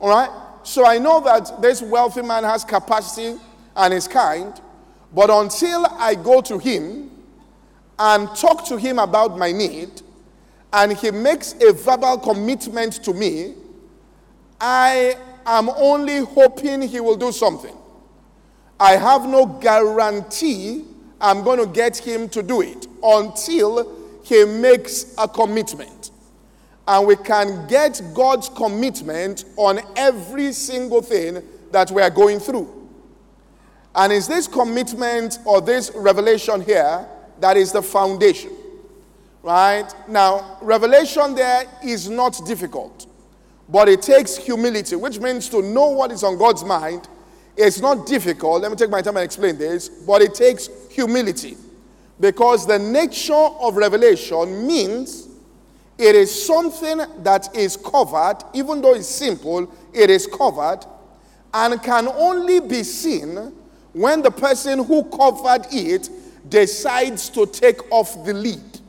All 0.00 0.08
right? 0.08 0.30
So 0.62 0.86
I 0.86 0.98
know 0.98 1.20
that 1.20 1.60
this 1.60 1.82
wealthy 1.82 2.22
man 2.22 2.44
has 2.44 2.64
capacity 2.64 3.38
and 3.76 3.92
is 3.92 4.08
kind, 4.08 4.60
but 5.12 5.28
until 5.30 5.86
I 5.86 6.14
go 6.14 6.40
to 6.42 6.58
him 6.58 7.03
and 7.98 8.28
talk 8.36 8.66
to 8.66 8.76
him 8.76 8.98
about 8.98 9.38
my 9.38 9.52
need, 9.52 10.02
and 10.72 10.92
he 10.92 11.10
makes 11.10 11.54
a 11.60 11.72
verbal 11.72 12.18
commitment 12.18 12.94
to 13.04 13.14
me, 13.14 13.54
I 14.60 15.16
am 15.46 15.68
only 15.70 16.18
hoping 16.18 16.82
he 16.82 17.00
will 17.00 17.16
do 17.16 17.30
something. 17.30 17.76
I 18.80 18.92
have 18.92 19.28
no 19.28 19.46
guarantee 19.46 20.84
I'm 21.20 21.42
going 21.42 21.58
to 21.58 21.66
get 21.66 21.96
him 21.96 22.28
to 22.30 22.42
do 22.42 22.60
it 22.60 22.86
until 23.02 24.20
he 24.24 24.44
makes 24.44 25.14
a 25.16 25.28
commitment. 25.28 26.10
And 26.86 27.06
we 27.06 27.16
can 27.16 27.66
get 27.66 28.02
God's 28.12 28.48
commitment 28.48 29.44
on 29.56 29.80
every 29.96 30.52
single 30.52 31.02
thing 31.02 31.42
that 31.70 31.90
we 31.90 32.02
are 32.02 32.10
going 32.10 32.40
through. 32.40 32.90
And 33.94 34.12
is 34.12 34.26
this 34.26 34.48
commitment 34.48 35.38
or 35.46 35.60
this 35.60 35.92
revelation 35.94 36.60
here 36.60 37.06
that 37.44 37.58
is 37.58 37.72
the 37.72 37.82
foundation. 37.82 38.50
Right? 39.42 39.84
Now, 40.08 40.56
revelation 40.62 41.34
there 41.34 41.66
is 41.82 42.08
not 42.08 42.40
difficult. 42.46 43.06
But 43.68 43.86
it 43.86 44.00
takes 44.00 44.38
humility, 44.38 44.96
which 44.96 45.18
means 45.18 45.50
to 45.50 45.60
know 45.60 45.88
what 45.88 46.10
is 46.10 46.24
on 46.24 46.38
God's 46.38 46.64
mind. 46.64 47.06
It's 47.54 47.80
not 47.80 48.06
difficult. 48.06 48.62
Let 48.62 48.70
me 48.70 48.78
take 48.78 48.88
my 48.88 49.02
time 49.02 49.18
and 49.18 49.24
explain 49.26 49.58
this. 49.58 49.90
But 49.90 50.22
it 50.22 50.34
takes 50.34 50.70
humility. 50.90 51.58
Because 52.18 52.66
the 52.66 52.78
nature 52.78 53.34
of 53.34 53.76
revelation 53.76 54.66
means 54.66 55.28
it 55.98 56.14
is 56.14 56.46
something 56.46 57.02
that 57.24 57.54
is 57.54 57.76
covered, 57.76 58.38
even 58.54 58.80
though 58.80 58.94
it's 58.94 59.06
simple, 59.06 59.70
it 59.92 60.08
is 60.08 60.26
covered, 60.26 60.80
and 61.52 61.82
can 61.82 62.08
only 62.08 62.60
be 62.60 62.82
seen 62.82 63.52
when 63.92 64.22
the 64.22 64.30
person 64.30 64.82
who 64.82 65.04
covered 65.04 65.66
it 65.70 66.08
decides 66.48 67.28
to 67.30 67.46
take 67.46 67.90
off 67.92 68.24
the 68.24 68.34
lead. 68.34 68.80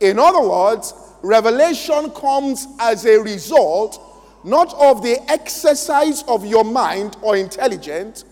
In 0.00 0.18
other 0.18 0.46
words, 0.46 0.94
revelation 1.22 2.10
comes 2.10 2.66
as 2.78 3.04
a 3.04 3.18
result 3.20 4.02
not 4.44 4.72
of 4.74 5.02
the 5.02 5.18
exercise 5.30 6.22
of 6.28 6.46
your 6.46 6.64
mind 6.64 7.16
or 7.20 7.36
intelligence, 7.36 8.24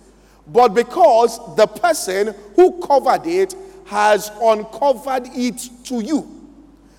but 0.46 0.68
because 0.68 1.38
the 1.56 1.66
person 1.66 2.34
who 2.54 2.80
covered 2.80 3.26
it 3.26 3.54
has 3.86 4.30
uncovered 4.40 5.28
it 5.34 5.68
to 5.84 6.00
you. 6.00 6.30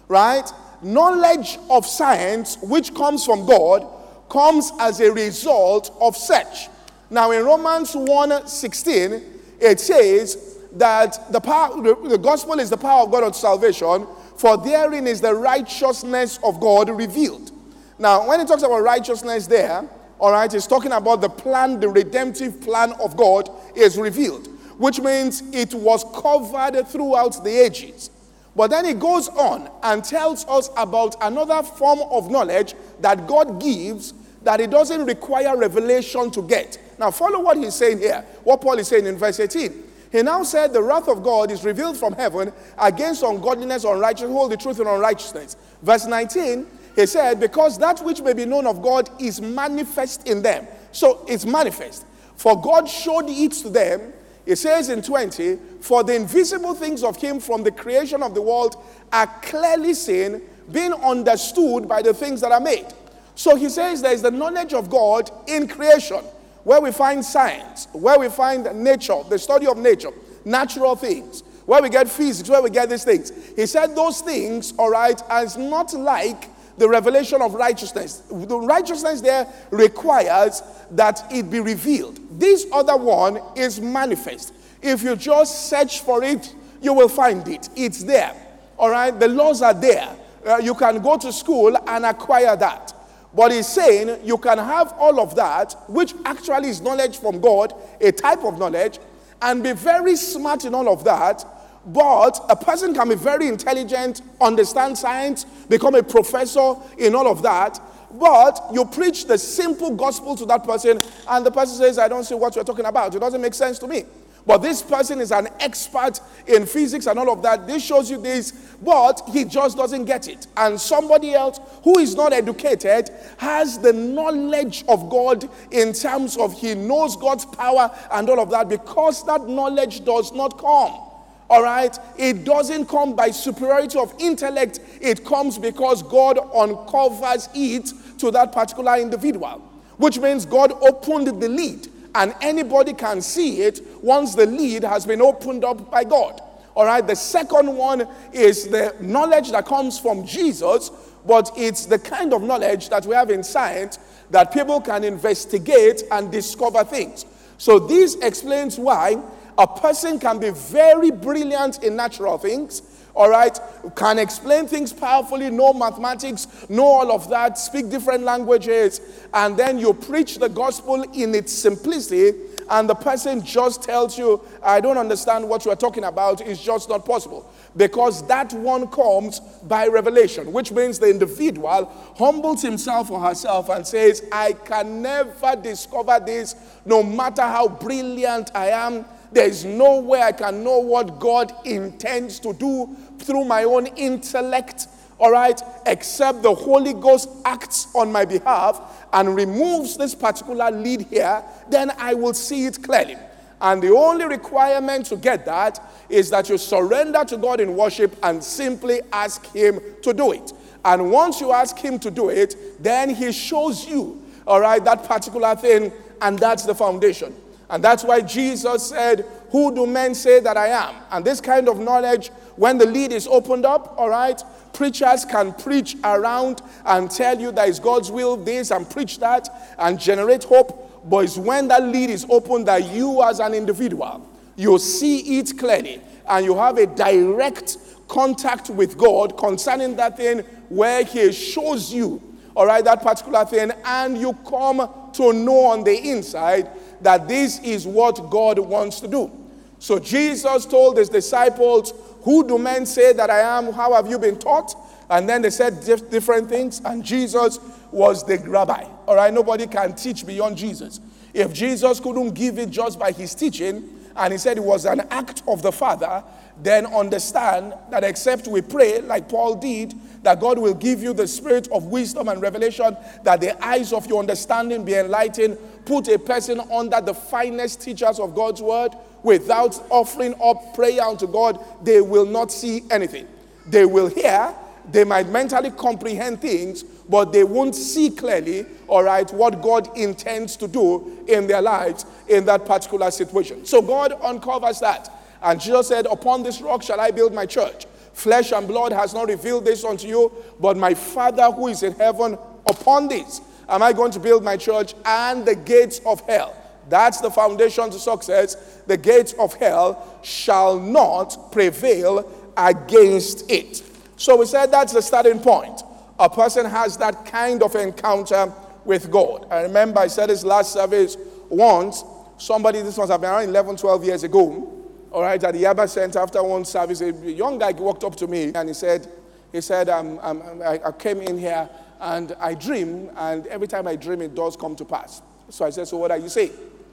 Right? 0.10 0.48
Knowledge 0.82 1.58
of 1.70 1.86
science, 1.86 2.58
which 2.62 2.94
comes 2.94 3.24
from 3.24 3.46
God, 3.46 3.88
comes 4.30 4.72
as 4.80 5.00
a 5.00 5.12
result 5.12 5.96
of 6.02 6.18
search. 6.18 6.68
Now 7.10 7.32
in 7.32 7.46
Romans 7.46 7.96
1 7.96 8.48
16, 8.48 9.22
it 9.62 9.80
says 9.80 10.55
that 10.76 11.32
the, 11.32 11.40
power, 11.40 11.82
the, 11.82 11.96
the 12.10 12.18
gospel 12.18 12.60
is 12.60 12.70
the 12.70 12.78
power 12.78 13.04
of 13.04 13.12
God 13.12 13.24
unto 13.24 13.38
salvation 13.38 14.06
for 14.36 14.58
therein 14.58 15.08
is 15.08 15.22
the 15.22 15.34
righteousness 15.34 16.40
of 16.44 16.60
God 16.60 16.90
revealed. 16.90 17.52
Now, 17.98 18.28
when 18.28 18.40
he 18.42 18.46
talks 18.46 18.64
about 18.64 18.80
righteousness 18.80 19.48
there, 19.48 19.88
all 20.20 20.32
right, 20.32 20.52
he's 20.52 20.68
talking 20.68 20.92
about 20.92 21.22
the 21.22 21.30
plan, 21.30 21.80
the 21.80 21.90
redemptive 21.90 22.62
plan 22.62 22.94
of 22.94 23.16
God 23.16 23.50
is 23.76 23.98
revealed, 23.98 24.48
which 24.78 25.00
means 25.00 25.42
it 25.54 25.74
was 25.74 26.04
covered 26.22 26.88
throughout 26.88 27.44
the 27.44 27.50
ages. 27.50 28.10
But 28.56 28.70
then 28.70 28.86
he 28.86 28.94
goes 28.94 29.28
on 29.30 29.70
and 29.84 30.04
tells 30.04 30.46
us 30.46 30.70
about 30.78 31.16
another 31.22 31.64
form 31.64 32.00
of 32.10 32.30
knowledge 32.30 32.74
that 33.02 33.28
God 33.28 33.62
gives 33.62 34.14
that 34.44 34.62
it 34.62 34.70
doesn't 34.70 35.06
require 35.06 35.58
revelation 35.58 36.30
to 36.32 36.42
get. 36.42 36.78
Now, 37.00 37.12
follow 37.12 37.42
what 37.42 37.58
he's 37.58 37.76
saying 37.76 38.00
here, 38.00 38.24
what 38.44 38.62
Paul 38.62 38.78
is 38.80 38.88
saying 38.88 39.06
in 39.06 39.18
verse 39.18 39.40
18. 39.40 39.85
He 40.16 40.22
now 40.22 40.44
said, 40.44 40.72
The 40.72 40.82
wrath 40.82 41.10
of 41.10 41.24
God 41.24 41.52
is 41.52 41.66
revealed 41.66 41.98
from 41.98 42.14
heaven 42.14 42.54
against 42.78 43.22
ungodliness, 43.22 43.84
unrighteousness, 43.84 44.32
hold 44.32 44.50
the 44.54 44.56
truth 44.56 44.80
and 44.80 44.88
unrighteousness. 44.88 45.58
Verse 45.82 46.06
19, 46.06 46.66
he 46.96 47.06
said, 47.06 47.38
Because 47.38 47.78
that 47.80 48.00
which 48.00 48.22
may 48.22 48.32
be 48.32 48.46
known 48.46 48.66
of 48.66 48.82
God 48.82 49.10
is 49.22 49.42
manifest 49.42 50.26
in 50.26 50.42
them. 50.42 50.68
So 50.94 51.26
it's 51.28 51.46
manifest. 51.46 52.06
For 52.38 52.62
God 52.62 52.88
showed 52.88 53.26
it 53.28 53.52
to 53.64 53.70
them. 53.70 54.14
It 54.46 54.56
says 54.56 54.88
in 54.88 55.02
20, 55.02 55.58
For 55.82 56.02
the 56.02 56.16
invisible 56.16 56.76
things 56.76 57.04
of 57.04 57.18
Him 57.18 57.42
from 57.42 57.64
the 57.64 57.72
creation 57.72 58.24
of 58.24 58.34
the 58.34 58.42
world 58.42 58.82
are 59.12 59.28
clearly 59.42 59.94
seen, 59.94 60.42
being 60.72 60.94
understood 60.94 61.90
by 61.90 62.02
the 62.02 62.14
things 62.14 62.40
that 62.40 62.54
are 62.54 62.62
made. 62.62 62.88
So 63.36 63.58
he 63.58 63.68
says 63.68 64.02
there 64.02 64.14
is 64.14 64.22
the 64.22 64.32
knowledge 64.32 64.74
of 64.74 64.90
God 64.90 65.30
in 65.46 65.68
creation, 65.68 66.24
where 66.66 66.82
we 66.82 66.92
find 66.92 67.24
science, 67.24 67.88
where 67.94 68.20
we 68.20 68.28
find 68.28 68.84
nature, 68.84 69.22
the 69.30 69.40
study 69.40 69.68
of 69.68 69.78
nature, 69.78 70.10
natural 70.44 70.96
things, 70.96 71.44
where 71.66 71.82
we 71.82 71.90
get 71.90 72.10
physics, 72.10 72.50
where 72.50 72.62
we 72.62 72.72
get 72.72 72.90
these 72.90 73.06
things. 73.06 73.32
He 73.56 73.66
said 73.68 73.96
those 73.96 74.22
things, 74.22 74.74
all 74.78 74.90
right, 74.90 75.22
is 75.42 75.58
not 75.58 75.94
like 75.94 76.50
the 76.78 76.90
revelation 76.90 77.42
of 77.42 77.54
righteousness. 77.54 78.24
The 78.30 78.58
righteousness 78.58 79.22
there 79.22 79.48
requires 79.70 80.64
that 80.92 81.32
it 81.32 81.50
be 81.50 81.60
revealed. 81.60 82.20
This 82.32 82.66
other 82.74 82.98
one 82.98 83.40
is 83.56 83.80
manifest. 83.80 84.54
If 84.82 85.04
you 85.04 85.16
just 85.16 85.70
search 85.70 86.02
for 86.02 86.24
it, 86.24 86.54
you 86.82 86.94
will 86.94 87.10
find 87.10 87.48
it. 87.48 87.70
It's 87.76 88.04
there. 88.04 88.36
All 88.78 88.90
right, 88.90 89.18
the 89.18 89.28
laws 89.28 89.62
are 89.62 89.74
there. 89.74 90.16
Uh, 90.46 90.58
you 90.58 90.74
can 90.74 91.00
go 91.02 91.18
to 91.18 91.32
school 91.32 91.78
and 91.88 92.06
acquire 92.06 92.56
that. 92.56 92.95
But 93.36 93.52
he's 93.52 93.68
saying 93.68 94.26
you 94.26 94.38
can 94.38 94.58
have 94.58 94.94
all 94.94 95.20
of 95.20 95.36
that, 95.36 95.76
which 95.88 96.14
actually 96.24 96.70
is 96.70 96.82
knowledge 96.82 97.20
from 97.20 97.42
God, 97.42 97.74
a 98.00 98.12
type 98.12 98.44
of 98.46 98.58
knowledge, 98.58 99.00
and 99.42 99.62
be 99.62 99.74
very 99.74 100.16
smart 100.16 100.64
in 100.64 100.74
all 100.74 100.88
of 100.88 101.04
that. 101.04 101.46
But 101.86 102.44
a 102.50 102.56
person 102.56 102.94
can 102.94 103.10
be 103.10 103.16
very 103.16 103.48
intelligent, 103.48 104.22
understand 104.42 104.98
science, 104.98 105.44
become 105.70 105.96
a 105.96 106.02
professor 106.02 106.76
in 106.98 107.14
all 107.14 107.28
of 107.28 107.44
that. 107.44 107.80
But 108.12 108.60
you 108.72 108.86
preach 108.86 109.26
the 109.26 109.38
simple 109.38 109.92
gospel 109.92 110.36
to 110.38 110.46
that 110.46 110.64
person, 110.64 111.02
and 111.28 111.46
the 111.46 111.52
person 111.52 111.76
says, 111.76 112.00
I 112.00 112.08
don't 112.08 112.24
see 112.24 112.36
what 112.36 112.56
you're 112.56 112.64
talking 112.64 112.86
about. 112.86 113.14
It 113.14 113.20
doesn't 113.20 113.42
make 113.42 113.54
sense 113.54 113.78
to 113.80 113.88
me. 113.88 114.06
But 114.46 114.60
this 114.60 114.84
person 114.84 115.20
is 115.22 115.32
an 115.32 115.48
expert 115.60 116.20
in 116.46 116.68
physics 116.68 117.08
and 117.08 117.18
all 117.18 117.32
of 117.32 117.42
that. 117.42 117.66
This 117.66 117.84
shows 117.84 118.12
you 118.12 118.22
this, 118.22 118.52
but 118.84 119.22
he 119.32 119.44
just 119.44 119.76
doesn't 119.76 120.06
get 120.06 120.28
it. 120.28 120.46
And 120.56 120.80
somebody 120.80 121.34
else 121.34 121.60
who 121.84 121.98
is 121.98 122.16
not 122.16 122.32
educated 122.32 123.10
has 123.38 123.80
the 123.80 123.92
knowledge 123.92 124.86
of 124.88 125.10
God 125.10 125.50
in 125.72 125.94
terms 125.94 126.38
of 126.38 126.54
he 126.54 126.76
knows 126.76 127.16
God's 127.16 127.46
power 127.46 127.90
and 128.12 128.30
all 128.30 128.40
of 128.40 128.52
that 128.52 128.70
because 128.70 129.26
that 129.26 129.48
knowledge 129.48 130.06
does 130.06 130.32
not 130.32 130.60
come. 130.60 131.02
All 131.50 131.64
right? 131.64 131.98
It 132.18 132.44
doesn't 132.44 132.86
come 132.86 133.16
by 133.16 133.32
superiority 133.32 133.98
of 133.98 134.14
intellect, 134.20 134.80
it 135.02 135.26
comes 135.26 135.58
because 135.58 136.04
God 136.04 136.38
uncovers 136.56 137.50
it 137.56 137.92
to 138.20 138.30
that 138.32 138.52
particular 138.52 138.98
individual, 138.98 139.60
which 139.98 140.20
means 140.20 140.46
God 140.46 140.72
opened 140.84 141.42
the 141.42 141.50
lead 141.50 141.90
and 142.16 142.34
anybody 142.42 142.94
can 142.94 143.22
see 143.22 143.62
it 143.62 143.82
once 144.02 144.36
the 144.36 144.46
lead 144.46 144.84
has 144.84 145.06
been 145.06 145.22
opened 145.22 145.64
up 145.66 145.92
by 145.92 146.04
God. 146.04 146.42
All 146.76 146.86
right, 146.86 147.06
the 147.06 147.16
second 147.16 147.76
one 147.76 148.08
is 148.34 148.68
the 148.68 148.96
knowledge 149.00 149.52
that 149.52 149.66
comes 149.66 150.00
from 150.00 150.26
Jesus, 150.26 150.90
but 151.26 151.52
it's 151.56 151.86
the 151.86 152.00
kind 152.00 152.34
of 152.34 152.42
knowledge 152.42 152.90
that 152.90 153.06
we 153.06 153.16
have 153.16 153.30
in 153.30 153.44
science 153.44 154.00
that 154.32 154.52
people 154.52 154.82
can 154.82 155.04
investigate 155.04 156.04
and 156.12 156.32
discover 156.32 156.84
things. 156.84 157.26
So, 157.58 157.80
this 157.80 158.16
explains 158.16 158.78
why 158.78 159.22
a 159.58 159.68
person 159.68 160.20
can 160.20 160.40
be 160.40 160.50
very 160.50 161.12
brilliant 161.12 161.84
in 161.84 161.96
natural 161.96 162.38
things 162.38 162.82
all 163.16 163.30
right, 163.30 163.58
can 163.96 164.20
explain 164.20 164.68
things 164.68 164.92
powerfully, 164.92 165.50
know 165.50 165.74
mathematics, 165.74 166.48
know 166.70 166.84
all 166.86 167.12
of 167.12 167.30
that, 167.30 167.58
speak 167.58 167.90
different 167.90 168.24
languages, 168.24 169.00
and 169.34 169.56
then 169.56 169.80
you 169.80 169.94
preach 169.94 170.38
the 170.38 170.50
gospel 170.50 171.04
in 171.14 171.34
its 171.34 171.54
simplicity, 171.54 172.38
and 172.70 172.90
the 172.90 172.96
person 172.96 173.44
just 173.44 173.84
tells 173.84 174.18
you, 174.18 174.42
I 174.62 174.82
don't 174.82 174.98
understand 174.98 175.48
what 175.48 175.66
you 175.66 175.72
are 175.72 175.78
talking 175.78 176.04
about, 176.04 176.42
it's 176.42 176.62
just 176.62 176.90
not 176.90 177.06
possible. 177.06 177.50
Because 177.78 178.26
that 178.28 178.52
one 178.54 178.88
comes 178.88 179.40
by 179.40 179.88
revelation, 179.88 180.52
which 180.52 180.72
means 180.72 180.98
the 180.98 181.10
individual 181.10 181.86
humbles 182.18 182.62
himself 182.62 183.12
or 183.12 183.20
herself 183.20 183.70
and 183.70 183.86
says, 183.86 184.28
I 184.32 184.54
can 184.54 185.02
never 185.02 185.56
discover 185.56 186.20
this, 186.26 186.56
no 186.86 187.04
matter 187.04 187.44
how 187.44 187.68
brilliant 187.68 188.52
I 188.56 188.70
am 188.70 189.06
there 189.36 189.48
is 189.48 189.66
no 189.66 190.00
way 190.00 190.22
I 190.22 190.32
can 190.32 190.64
know 190.64 190.80
what 190.80 191.20
God 191.20 191.52
intends 191.66 192.40
to 192.40 192.54
do 192.54 192.96
through 193.20 193.44
my 193.44 193.66
own 193.66 193.86
intellect, 193.88 194.88
all 195.20 195.30
right, 195.30 195.62
except 195.86 196.42
the 196.42 196.56
Holy 196.56 196.94
Ghost 196.94 197.30
acts 197.44 197.94
on 197.94 198.14
my 198.14 198.24
behalf 198.24 198.82
and 199.12 199.36
removes 199.36 199.98
this 199.98 200.16
particular 200.16 200.72
lead 200.72 201.02
here, 201.02 201.44
then 201.70 201.92
I 201.98 202.14
will 202.14 202.34
see 202.34 202.66
it 202.66 202.82
clearly. 202.82 203.18
And 203.60 203.84
the 203.84 203.94
only 203.94 204.24
requirement 204.26 205.08
to 205.08 205.18
get 205.18 205.46
that 205.46 205.82
is 206.08 206.30
that 206.30 206.48
you 206.48 206.58
surrender 206.58 207.26
to 207.26 207.36
God 207.36 207.60
in 207.60 207.76
worship 207.76 208.16
and 208.24 208.42
simply 208.42 209.02
ask 209.12 209.46
Him 209.48 209.82
to 210.02 210.14
do 210.14 210.32
it. 210.32 210.54
And 210.86 211.12
once 211.12 211.42
you 211.42 211.52
ask 211.52 211.78
Him 211.78 212.00
to 212.00 212.10
do 212.10 212.30
it, 212.30 212.82
then 212.82 213.10
He 213.10 213.34
shows 213.34 213.86
you, 213.86 214.24
all 214.48 214.62
right, 214.62 214.84
that 214.86 215.04
particular 215.04 215.56
thing, 215.56 215.92
and 216.22 216.40
that's 216.40 216.64
the 216.64 216.76
foundation. 216.76 217.36
And 217.70 217.84
that's 217.84 218.04
why 218.04 218.22
Jesus 218.22 218.90
said, 218.90 219.26
Who 219.52 219.74
do 219.74 219.88
men 219.88 220.14
say 220.14 220.40
that 220.40 220.58
I 220.58 220.68
am? 220.68 220.96
And 221.12 221.26
this 221.26 221.42
kind 221.42 221.68
of 221.68 221.80
knowledge, 221.80 222.30
when 222.56 222.78
the 222.78 222.86
lead 222.86 223.12
is 223.12 223.28
opened 223.28 223.66
up, 223.66 223.96
all 223.98 224.10
right, 224.10 224.42
preachers 224.74 225.26
can 225.26 225.54
preach 225.54 225.98
around 226.04 226.62
and 226.86 227.10
tell 227.10 227.40
you 227.40 227.52
that 227.54 227.68
it's 227.68 227.80
God's 227.80 228.12
will, 228.12 228.38
this, 228.38 228.72
and 228.72 228.90
preach 228.90 229.20
that 229.20 229.50
and 229.80 230.00
generate 230.00 230.44
hope. 230.44 231.10
But 231.10 231.26
it's 231.26 231.38
when 231.38 231.68
that 231.70 231.84
lead 231.84 232.10
is 232.10 232.26
opened 232.30 232.68
that 232.68 232.92
you, 232.92 233.24
as 233.24 233.40
an 233.40 233.54
individual, 233.54 234.30
you 234.56 234.78
see 234.80 235.40
it 235.40 235.58
clearly 235.58 236.02
and 236.28 236.46
you 236.46 236.56
have 236.56 236.78
a 236.78 236.88
direct 236.88 237.78
contact 238.08 238.70
with 238.70 238.98
God 238.98 239.38
concerning 239.38 239.96
that 239.96 240.18
thing 240.18 240.40
where 240.70 241.04
He 241.04 241.32
shows 241.32 241.94
you, 241.94 242.22
all 242.56 242.66
right, 242.66 242.84
that 242.84 243.02
particular 243.02 243.46
thing, 243.46 243.72
and 243.84 244.18
you 244.18 244.34
come 244.48 244.90
to 245.14 245.34
know 245.34 245.66
on 245.66 245.84
the 245.84 246.12
inside 246.12 246.70
that 247.02 247.28
this 247.28 247.60
is 247.60 247.86
what 247.86 248.30
God 248.30 248.60
wants 248.60 249.00
to 249.02 249.08
do. 249.08 249.32
So 249.80 250.00
Jesus 250.00 250.66
told 250.66 250.98
his 250.98 251.10
disciples, 251.10 251.94
Who 252.24 252.48
do 252.48 252.58
men 252.58 252.86
say 252.86 253.14
that 253.14 253.30
I 253.30 253.58
am? 253.58 253.74
How 253.74 253.94
have 253.94 254.10
you 254.10 254.18
been 254.18 254.38
taught? 254.40 254.76
And 255.10 255.30
then 255.30 255.42
they 255.42 255.52
said 255.52 255.82
different 256.10 256.50
things, 256.50 256.82
and 256.84 257.04
Jesus 257.04 257.60
was 257.92 258.26
the 258.26 258.38
rabbi. 258.40 258.86
All 259.08 259.16
right, 259.16 259.32
nobody 259.34 259.68
can 259.68 259.94
teach 259.94 260.26
beyond 260.26 260.58
Jesus. 260.58 261.00
If 261.34 261.54
Jesus 261.54 262.00
couldn't 262.00 262.34
give 262.34 262.58
it 262.58 262.72
just 262.72 262.98
by 262.98 263.12
his 263.12 263.36
teaching, 263.36 263.90
and 264.16 264.34
he 264.34 264.40
said 264.40 264.58
it 264.58 264.64
was 264.64 264.86
an 264.86 265.02
act 265.12 265.44
of 265.48 265.62
the 265.62 265.72
Father, 265.72 266.24
then 266.58 266.86
understand 266.86 267.74
that 267.92 268.04
except 268.04 268.48
we 268.48 268.62
pray, 268.62 269.02
like 269.02 269.28
Paul 269.30 269.56
did, 269.56 269.94
that 270.24 270.40
God 270.40 270.58
will 270.58 270.74
give 270.74 271.04
you 271.04 271.14
the 271.14 271.28
spirit 271.28 271.68
of 271.72 271.86
wisdom 271.86 272.30
and 272.30 272.42
revelation, 272.42 272.98
that 273.24 273.42
the 273.42 273.64
eyes 273.64 273.94
of 273.94 274.08
your 274.08 274.20
understanding 274.20 274.84
be 274.84 274.96
enlightened, 274.96 275.58
put 275.86 276.08
a 276.08 276.18
person 276.18 276.60
under 276.72 277.00
the 277.02 277.14
finest 277.14 277.82
teachers 277.82 278.20
of 278.20 278.34
God's 278.34 278.62
word 278.62 278.92
without 279.22 279.76
offering 279.90 280.36
up 280.42 280.74
prayer 280.76 281.02
unto 281.02 281.28
God, 281.28 281.64
they 281.84 282.02
will 282.02 282.26
not 282.26 282.52
see 282.52 282.84
anything. 282.92 283.28
They 283.68 283.86
will 283.86 284.08
hear, 284.08 284.54
they 284.92 285.04
might 285.04 285.28
mentally 285.28 285.72
comprehend 285.72 286.42
things, 286.42 286.84
but 286.84 287.32
they 287.32 287.44
won't 287.44 287.76
see 287.76 288.10
clearly, 288.10 288.66
all 288.88 289.04
right, 289.04 289.32
what 289.34 289.62
God 289.62 289.96
intends 289.98 290.56
to 290.58 290.68
do 290.68 291.24
in 291.28 291.48
their 291.48 291.62
lives 291.62 292.06
in 292.28 292.46
that 292.46 292.66
particular 292.66 293.12
situation. 293.12 293.66
So 293.66 293.82
God 293.82 294.14
uncovers 294.22 294.80
that. 294.80 295.10
And 295.46 295.62
Jesus 295.62 295.88
said, 295.88 296.08
Upon 296.08 296.42
this 296.42 296.60
rock 296.60 296.82
shall 296.82 297.00
I 297.00 297.12
build 297.12 297.32
my 297.34 297.46
church. 297.46 297.86
Flesh 298.14 298.52
and 298.52 298.68
blood 298.68 298.92
has 298.92 299.14
not 299.14 299.28
revealed 299.28 299.64
this 299.64 299.86
unto 299.86 300.08
you, 300.08 300.32
but 300.60 300.76
my 300.76 300.94
Father 300.96 301.52
who 301.52 301.68
is 301.68 301.84
in 301.84 301.94
heaven, 301.94 302.38
upon 302.66 303.08
this 303.08 303.42
am 303.70 303.84
I 303.84 303.94
going 303.94 304.12
to 304.12 304.20
build 304.20 304.44
my 304.44 304.58
church, 304.58 304.96
and 305.06 305.46
the 305.46 305.56
gates 305.56 306.02
of 306.06 306.22
hell. 306.22 306.56
That's 306.90 307.22
the 307.22 307.30
foundation 307.30 307.92
to 307.92 308.00
success. 308.00 308.82
The 308.88 308.98
gates 308.98 309.34
of 309.34 309.54
hell 309.54 310.20
shall 310.24 310.80
not 310.80 311.52
prevail 311.52 312.28
against 312.58 313.50
it. 313.50 313.84
So 314.18 314.38
we 314.38 314.48
said 314.48 314.72
that's 314.72 314.94
the 314.94 315.02
starting 315.02 315.40
point. 315.40 315.84
A 316.20 316.30
person 316.30 316.66
has 316.66 316.98
that 316.98 317.26
kind 317.26 317.62
of 317.62 317.76
encounter 317.76 318.52
with 318.84 319.12
God. 319.12 319.46
I 319.52 319.62
remember 319.64 320.00
I 320.00 320.08
said 320.08 320.30
this 320.30 320.44
last 320.44 320.74
service 320.74 321.18
once. 321.50 322.04
Somebody, 322.38 322.82
this 322.82 322.98
was 322.98 323.12
around 323.12 323.44
11, 323.44 323.78
12 323.78 324.06
years 324.06 324.24
ago, 324.24 324.75
all 325.16 325.22
right, 325.22 325.42
at 325.42 325.54
the 325.54 325.64
Yaba 325.64 325.88
Center 325.88 326.20
after 326.20 326.44
one 326.44 326.66
service, 326.66 327.00
a 327.00 327.14
young 327.14 327.58
guy 327.58 327.72
walked 327.72 328.04
up 328.04 328.18
to 328.18 328.28
me 328.28 328.52
and 328.54 328.68
he 328.68 328.74
said, 328.74 329.08
he 329.54 329.62
said, 329.62 329.88
um, 329.88 330.20
um, 330.22 330.44
I, 330.62 330.82
I 330.84 330.92
came 330.92 331.22
in 331.22 331.38
here 331.38 331.70
and 332.02 332.36
I 332.38 332.54
dream, 332.54 333.10
and 333.16 333.48
every 333.48 333.68
time 333.70 333.88
I 333.88 333.96
dream, 333.96 334.22
it 334.22 334.36
does 334.36 334.58
come 334.58 334.76
to 334.76 334.84
pass. 334.84 335.22
So 335.48 335.64
I 335.64 335.70
said, 335.70 335.88
So 335.88 335.96
what 335.96 336.12
are 336.12 336.18
you 336.18 336.28
saying? 336.28 336.52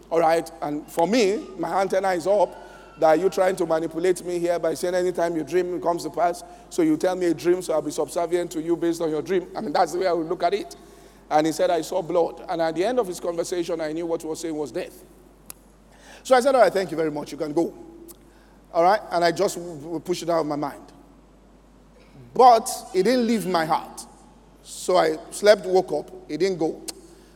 All 0.08 0.20
right. 0.20 0.48
And 0.62 0.86
for 0.86 1.08
me, 1.08 1.44
my 1.58 1.80
antenna 1.80 2.10
is 2.10 2.28
up, 2.28 2.54
that 3.00 3.18
you're 3.18 3.28
trying 3.28 3.56
to 3.56 3.66
manipulate 3.66 4.24
me 4.24 4.38
here 4.38 4.60
by 4.60 4.74
saying 4.74 4.94
anytime 4.94 5.34
you 5.34 5.42
dream 5.42 5.74
it 5.74 5.82
comes 5.82 6.04
to 6.04 6.10
pass? 6.10 6.44
So 6.70 6.82
you 6.82 6.96
tell 6.96 7.16
me 7.16 7.26
a 7.26 7.34
dream, 7.34 7.60
so 7.60 7.72
I'll 7.72 7.82
be 7.82 7.90
subservient 7.90 8.52
to 8.52 8.62
you 8.62 8.76
based 8.76 9.00
on 9.00 9.10
your 9.10 9.22
dream. 9.22 9.48
I 9.56 9.62
mean, 9.62 9.72
that's 9.72 9.94
the 9.94 9.98
way 9.98 10.06
I 10.06 10.12
would 10.12 10.28
look 10.28 10.44
at 10.44 10.54
it. 10.54 10.76
And 11.28 11.44
he 11.44 11.52
said, 11.52 11.70
I 11.70 11.80
saw 11.80 12.00
blood. 12.02 12.44
And 12.48 12.62
at 12.62 12.76
the 12.76 12.84
end 12.84 13.00
of 13.00 13.08
his 13.08 13.18
conversation, 13.18 13.80
I 13.80 13.90
knew 13.90 14.06
what 14.06 14.22
he 14.22 14.28
was 14.28 14.38
saying 14.38 14.54
was 14.54 14.70
death. 14.70 15.02
So 16.22 16.36
I 16.36 16.40
said, 16.40 16.54
All 16.54 16.60
right, 16.60 16.72
thank 16.72 16.92
you 16.92 16.96
very 16.96 17.10
much. 17.10 17.32
You 17.32 17.38
can 17.38 17.52
go. 17.52 17.91
All 18.72 18.82
right? 18.82 19.00
And 19.10 19.24
I 19.24 19.32
just 19.32 19.58
pushed 20.04 20.22
it 20.22 20.30
out 20.30 20.40
of 20.40 20.46
my 20.46 20.56
mind. 20.56 20.82
But 22.34 22.70
it 22.94 23.02
didn't 23.02 23.26
leave 23.26 23.46
my 23.46 23.64
heart. 23.64 24.06
So 24.62 24.96
I 24.96 25.16
slept, 25.30 25.66
woke 25.66 25.92
up, 25.92 26.10
it 26.28 26.38
didn't 26.38 26.58
go. 26.58 26.82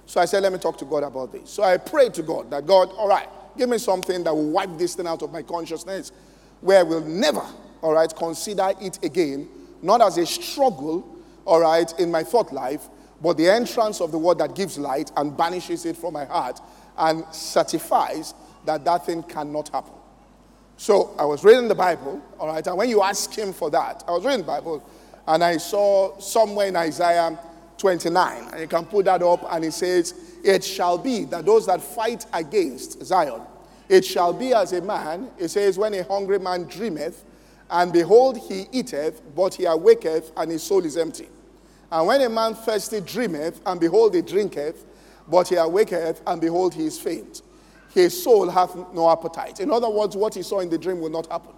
So 0.07 0.21
I 0.21 0.25
said, 0.25 0.43
Let 0.43 0.53
me 0.53 0.59
talk 0.59 0.79
to 0.79 0.85
God 0.85 1.03
about 1.03 1.33
this. 1.33 1.51
So 1.51 1.63
I 1.63 1.77
prayed 1.77 2.15
to 2.15 2.23
God 2.23 2.51
that 2.51 2.67
God, 2.67 2.91
all 2.97 3.09
right, 3.09 3.29
give 3.57 3.69
me 3.69 3.79
something 3.79 4.25
that 4.25 4.35
will 4.35 4.51
wipe 4.51 4.79
this 4.79 4.95
thing 4.95 5.07
out 5.07 5.23
of 5.23 5.33
my 5.33 5.43
consciousness 5.43 6.13
where 6.61 6.81
I 6.81 6.83
will 6.83 7.05
never, 7.05 7.43
all 7.83 7.93
right, 7.93 8.13
consider 8.15 8.73
it 8.81 9.03
again, 9.05 9.49
not 9.83 10.01
as 10.01 10.17
a 10.19 10.25
struggle, 10.25 11.17
all 11.45 11.61
right, 11.61 11.93
in 11.99 12.11
my 12.11 12.23
thought 12.23 12.53
life, 12.53 12.89
but 13.21 13.37
the 13.37 13.49
entrance 13.51 14.01
of 14.01 14.13
the 14.13 14.19
word 14.19 14.39
that 14.39 14.55
gives 14.55 14.79
light 14.79 15.11
and 15.17 15.37
banishes 15.37 15.85
it 15.85 15.97
from 15.97 16.15
my 16.15 16.25
heart 16.25 16.61
and 16.99 17.25
certifies 17.33 18.35
that 18.65 18.85
that 18.85 19.07
thing 19.07 19.23
cannot 19.23 19.69
happen. 19.69 19.93
So 20.77 21.15
I 21.19 21.25
was 21.25 21.43
reading 21.43 21.69
the 21.69 21.75
Bible, 21.75 22.21
all 22.39 22.49
right, 22.49 22.67
and 22.67 22.77
when 22.77 22.89
you 22.89 23.03
ask 23.03 23.35
him 23.35 23.53
for 23.53 23.71
that, 23.71 24.05
I 24.07 24.11
was 24.11 24.25
reading 24.25 24.41
the 24.41 24.47
Bible 24.47 24.85
and 25.27 25.43
I 25.43 25.57
saw 25.57 26.19
somewhere 26.19 26.69
in 26.69 26.77
Isaiah 26.77 27.39
29, 27.79 28.49
and 28.53 28.61
you 28.61 28.69
can 28.69 28.85
put 28.85 29.07
that 29.07 29.23
up, 29.23 29.47
and 29.51 29.65
it 29.65 29.73
says, 29.73 30.15
It 30.45 30.63
shall 30.65 30.99
be 30.99 31.25
that 31.25 31.45
those 31.45 31.67
that 31.67 31.81
fight 31.81 32.27
against 32.33 33.05
Zion, 33.05 33.41
it 33.89 34.05
shall 34.05 34.33
be 34.33 34.53
as 34.53 34.73
a 34.73 34.81
man, 34.81 35.31
it 35.39 35.49
says, 35.49 35.79
when 35.79 35.95
a 35.95 36.05
hungry 36.05 36.39
man 36.39 36.65
dreameth, 36.65 37.25
and 37.71 37.93
behold, 37.93 38.39
he 38.39 38.67
eateth, 38.73 39.23
but 39.35 39.55
he 39.55 39.65
awaketh, 39.65 40.33
and 40.37 40.51
his 40.51 40.63
soul 40.63 40.85
is 40.85 40.97
empty. 40.97 41.29
And 41.91 42.07
when 42.07 42.21
a 42.21 42.29
man 42.29 42.55
thirsty 42.55 43.01
dreameth, 43.01 43.61
and 43.67 43.81
behold, 43.81 44.15
he 44.15 44.23
drinketh, 44.23 44.85
but 45.29 45.49
he 45.49 45.57
awaketh, 45.57 46.21
and 46.27 46.41
behold, 46.41 46.75
he 46.75 46.87
is 46.87 46.99
faint. 46.99 47.43
His 47.97 48.23
soul 48.23 48.51
hath 48.51 48.77
no 48.93 49.11
appetite. 49.11 49.59
In 49.59 49.71
other 49.71 49.89
words, 49.89 50.15
what 50.15 50.35
he 50.35 50.43
saw 50.43 50.61
in 50.61 50.69
the 50.69 50.77
dream 50.77 51.01
will 51.01 51.09
not 51.09 51.33
happen. 51.33 51.55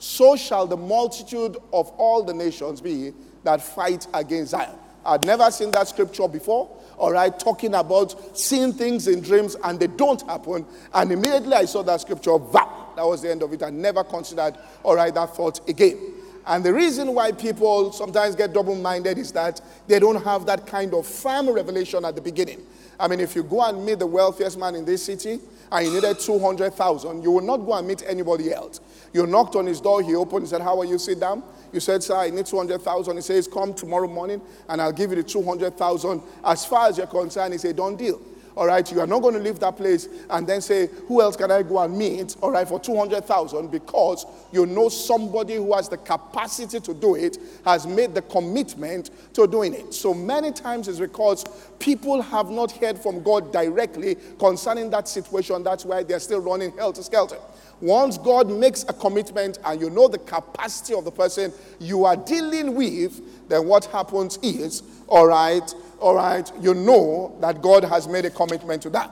So 0.00 0.34
shall 0.34 0.66
the 0.66 0.76
multitude 0.76 1.56
of 1.72 1.90
all 1.90 2.24
the 2.24 2.34
nations 2.34 2.80
be 2.80 3.12
that 3.44 3.62
fight 3.62 4.04
against 4.12 4.50
Zion. 4.50 4.76
I'd 5.04 5.24
never 5.24 5.48
seen 5.52 5.70
that 5.70 5.86
scripture 5.86 6.26
before, 6.26 6.68
all 6.98 7.12
right, 7.12 7.38
talking 7.38 7.74
about 7.74 8.36
seeing 8.36 8.72
things 8.72 9.06
in 9.06 9.20
dreams 9.20 9.54
and 9.62 9.78
they 9.78 9.86
don't 9.86 10.20
happen. 10.22 10.66
And 10.92 11.12
immediately 11.12 11.52
I 11.52 11.66
saw 11.66 11.84
that 11.84 12.00
scripture, 12.00 12.36
that 12.36 13.06
was 13.06 13.22
the 13.22 13.30
end 13.30 13.44
of 13.44 13.52
it. 13.52 13.62
I 13.62 13.70
never 13.70 14.02
considered, 14.02 14.58
all 14.82 14.96
right, 14.96 15.14
that 15.14 15.36
thought 15.36 15.68
again. 15.68 16.14
And 16.48 16.64
the 16.64 16.74
reason 16.74 17.14
why 17.14 17.30
people 17.30 17.92
sometimes 17.92 18.34
get 18.34 18.52
double 18.52 18.74
minded 18.74 19.18
is 19.18 19.30
that 19.32 19.60
they 19.86 20.00
don't 20.00 20.20
have 20.24 20.46
that 20.46 20.66
kind 20.66 20.94
of 20.94 21.06
firm 21.06 21.48
revelation 21.48 22.04
at 22.04 22.16
the 22.16 22.20
beginning. 22.20 22.66
I 22.98 23.06
mean, 23.06 23.20
if 23.20 23.36
you 23.36 23.44
go 23.44 23.62
and 23.62 23.86
meet 23.86 24.00
the 24.00 24.06
wealthiest 24.06 24.58
man 24.58 24.74
in 24.74 24.84
this 24.84 25.04
city 25.04 25.38
and 25.72 25.86
you 25.86 25.94
needed 25.94 26.18
200,000, 26.18 27.22
you 27.22 27.30
will 27.30 27.42
not 27.42 27.58
go 27.58 27.74
and 27.74 27.86
meet 27.86 28.02
anybody 28.06 28.52
else. 28.52 28.80
You 29.12 29.26
knocked 29.26 29.56
on 29.56 29.66
his 29.66 29.80
door, 29.80 30.02
he 30.02 30.14
opened, 30.14 30.42
he 30.42 30.48
said, 30.48 30.60
How 30.60 30.78
are 30.78 30.84
you? 30.84 30.98
Sit 30.98 31.20
down. 31.20 31.42
You 31.72 31.80
said, 31.80 32.02
Sir, 32.02 32.16
I 32.16 32.30
need 32.30 32.46
200,000. 32.46 33.16
He 33.16 33.22
says, 33.22 33.48
Come 33.48 33.74
tomorrow 33.74 34.08
morning 34.08 34.40
and 34.68 34.80
I'll 34.80 34.92
give 34.92 35.10
you 35.10 35.16
the 35.16 35.22
200,000. 35.22 36.22
As 36.44 36.64
far 36.64 36.88
as 36.88 36.98
you're 36.98 37.06
concerned, 37.06 37.54
he 37.54 37.58
said, 37.58 37.76
Don't 37.76 37.96
deal. 37.96 38.20
All 38.56 38.66
right, 38.66 38.90
you 38.90 39.00
are 39.00 39.06
not 39.06 39.20
going 39.20 39.34
to 39.34 39.40
leave 39.40 39.58
that 39.60 39.76
place 39.76 40.08
and 40.30 40.46
then 40.46 40.62
say, 40.62 40.88
Who 41.08 41.20
else 41.20 41.36
can 41.36 41.50
I 41.50 41.62
go 41.62 41.78
and 41.80 41.96
meet? 41.96 42.36
All 42.40 42.50
right, 42.50 42.66
for 42.66 42.80
200,000 42.80 43.70
because 43.70 44.24
you 44.50 44.64
know 44.64 44.88
somebody 44.88 45.56
who 45.56 45.74
has 45.74 45.90
the 45.90 45.98
capacity 45.98 46.80
to 46.80 46.94
do 46.94 47.16
it 47.16 47.36
has 47.66 47.86
made 47.86 48.14
the 48.14 48.22
commitment 48.22 49.10
to 49.34 49.46
doing 49.46 49.74
it. 49.74 49.92
So 49.92 50.14
many 50.14 50.52
times 50.52 50.88
it's 50.88 50.98
because 50.98 51.44
people 51.78 52.22
have 52.22 52.48
not 52.48 52.72
heard 52.72 52.98
from 52.98 53.22
God 53.22 53.52
directly 53.52 54.16
concerning 54.38 54.88
that 54.90 55.06
situation. 55.06 55.62
That's 55.62 55.84
why 55.84 56.02
they're 56.02 56.18
still 56.18 56.40
running 56.40 56.74
helter 56.78 57.02
skelter. 57.02 57.36
Once 57.80 58.16
God 58.16 58.48
makes 58.48 58.84
a 58.84 58.92
commitment 58.94 59.58
and 59.64 59.78
you 59.78 59.90
know 59.90 60.08
the 60.08 60.18
capacity 60.18 60.94
of 60.94 61.04
the 61.04 61.10
person 61.10 61.52
you 61.78 62.06
are 62.06 62.16
dealing 62.16 62.74
with, 62.74 63.48
then 63.50 63.66
what 63.66 63.84
happens 63.86 64.38
is, 64.42 64.82
all 65.08 65.26
right, 65.26 65.74
all 66.00 66.14
right, 66.14 66.50
you 66.60 66.74
know 66.74 67.36
that 67.40 67.62
God 67.62 67.84
has 67.84 68.06
made 68.06 68.24
a 68.24 68.30
commitment 68.30 68.82
to 68.82 68.90
that. 68.90 69.10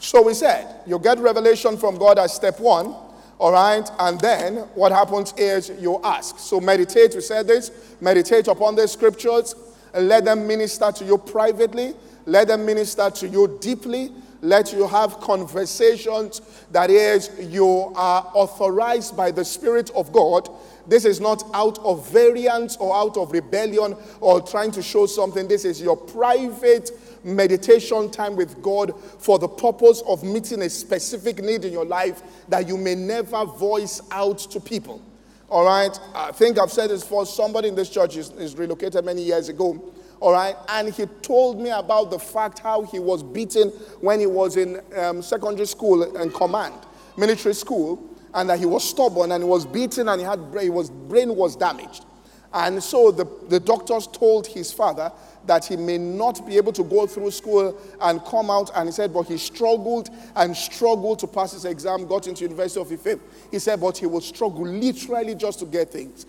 So 0.00 0.22
we 0.22 0.34
said, 0.34 0.82
you 0.86 0.98
get 0.98 1.18
revelation 1.18 1.76
from 1.76 1.96
God 1.96 2.18
as 2.18 2.34
step 2.34 2.60
one, 2.60 2.94
all 3.38 3.52
right, 3.52 3.88
and 3.98 4.20
then 4.20 4.56
what 4.74 4.92
happens 4.92 5.34
is 5.36 5.70
you 5.78 6.00
ask. 6.04 6.38
So 6.38 6.60
meditate, 6.60 7.14
we 7.14 7.20
said 7.20 7.46
this, 7.46 7.70
meditate 8.00 8.48
upon 8.48 8.76
the 8.76 8.86
scriptures, 8.86 9.54
let 9.94 10.24
them 10.24 10.46
minister 10.46 10.92
to 10.92 11.04
you 11.04 11.18
privately, 11.18 11.94
let 12.26 12.48
them 12.48 12.66
minister 12.66 13.10
to 13.10 13.28
you 13.28 13.58
deeply, 13.60 14.12
let 14.42 14.72
you 14.72 14.86
have 14.86 15.18
conversations 15.20 16.40
that 16.70 16.90
is, 16.90 17.30
you 17.40 17.92
are 17.96 18.30
authorized 18.34 19.16
by 19.16 19.30
the 19.30 19.44
Spirit 19.44 19.90
of 19.94 20.12
God. 20.12 20.48
This 20.88 21.04
is 21.04 21.20
not 21.20 21.42
out 21.54 21.78
of 21.80 22.08
variance 22.10 22.76
or 22.76 22.94
out 22.94 23.16
of 23.16 23.32
rebellion 23.32 23.96
or 24.20 24.40
trying 24.40 24.70
to 24.72 24.82
show 24.82 25.06
something. 25.06 25.48
This 25.48 25.64
is 25.64 25.80
your 25.80 25.96
private 25.96 26.90
meditation 27.24 28.10
time 28.10 28.36
with 28.36 28.62
God 28.62 28.98
for 29.18 29.38
the 29.38 29.48
purpose 29.48 30.02
of 30.06 30.22
meeting 30.22 30.62
a 30.62 30.70
specific 30.70 31.42
need 31.42 31.64
in 31.64 31.72
your 31.72 31.84
life 31.84 32.22
that 32.48 32.68
you 32.68 32.76
may 32.76 32.94
never 32.94 33.44
voice 33.44 34.00
out 34.10 34.38
to 34.38 34.60
people. 34.60 35.02
All 35.48 35.64
right? 35.64 35.98
I 36.14 36.32
think 36.32 36.58
I've 36.58 36.72
said 36.72 36.90
this 36.90 37.02
for 37.02 37.26
somebody 37.26 37.68
in 37.68 37.74
this 37.74 37.90
church 37.90 38.16
is, 38.16 38.30
is 38.32 38.56
relocated 38.56 39.04
many 39.04 39.22
years 39.22 39.48
ago 39.48 39.92
all 40.20 40.32
right? 40.32 40.56
And 40.68 40.92
he 40.92 41.06
told 41.22 41.60
me 41.60 41.70
about 41.70 42.10
the 42.10 42.18
fact 42.18 42.60
how 42.60 42.82
he 42.82 42.98
was 42.98 43.22
beaten 43.22 43.68
when 44.00 44.20
he 44.20 44.26
was 44.26 44.56
in 44.56 44.80
um, 44.96 45.22
secondary 45.22 45.66
school 45.66 46.16
and 46.16 46.32
command, 46.32 46.74
military 47.16 47.54
school, 47.54 48.02
and 48.34 48.50
that 48.50 48.58
he 48.58 48.66
was 48.66 48.88
stubborn 48.88 49.32
and 49.32 49.42
he 49.42 49.48
was 49.48 49.66
beaten 49.66 50.08
and 50.08 50.20
he 50.20 50.26
had 50.26 50.40
he 50.60 50.70
was 50.70 50.90
brain 50.90 51.34
was 51.34 51.56
damaged. 51.56 52.04
And 52.52 52.82
so 52.82 53.10
the, 53.10 53.26
the 53.48 53.60
doctors 53.60 54.06
told 54.06 54.46
his 54.46 54.72
father 54.72 55.12
that 55.44 55.66
he 55.66 55.76
may 55.76 55.98
not 55.98 56.46
be 56.46 56.56
able 56.56 56.72
to 56.72 56.84
go 56.84 57.06
through 57.06 57.30
school 57.30 57.78
and 58.00 58.24
come 58.24 58.50
out. 58.50 58.70
And 58.74 58.88
he 58.88 58.92
said, 58.92 59.12
but 59.12 59.26
he 59.26 59.36
struggled 59.36 60.08
and 60.34 60.56
struggled 60.56 61.18
to 61.18 61.26
pass 61.26 61.52
his 61.52 61.64
exam, 61.64 62.06
got 62.06 62.26
into 62.26 62.44
University 62.44 62.80
of 62.80 62.90
Ife. 62.90 63.18
He 63.50 63.58
said, 63.58 63.80
but 63.80 63.98
he 63.98 64.06
would 64.06 64.22
struggle 64.22 64.66
literally 64.66 65.34
just 65.34 65.58
to 65.58 65.66
get 65.66 65.90
things. 65.90 66.24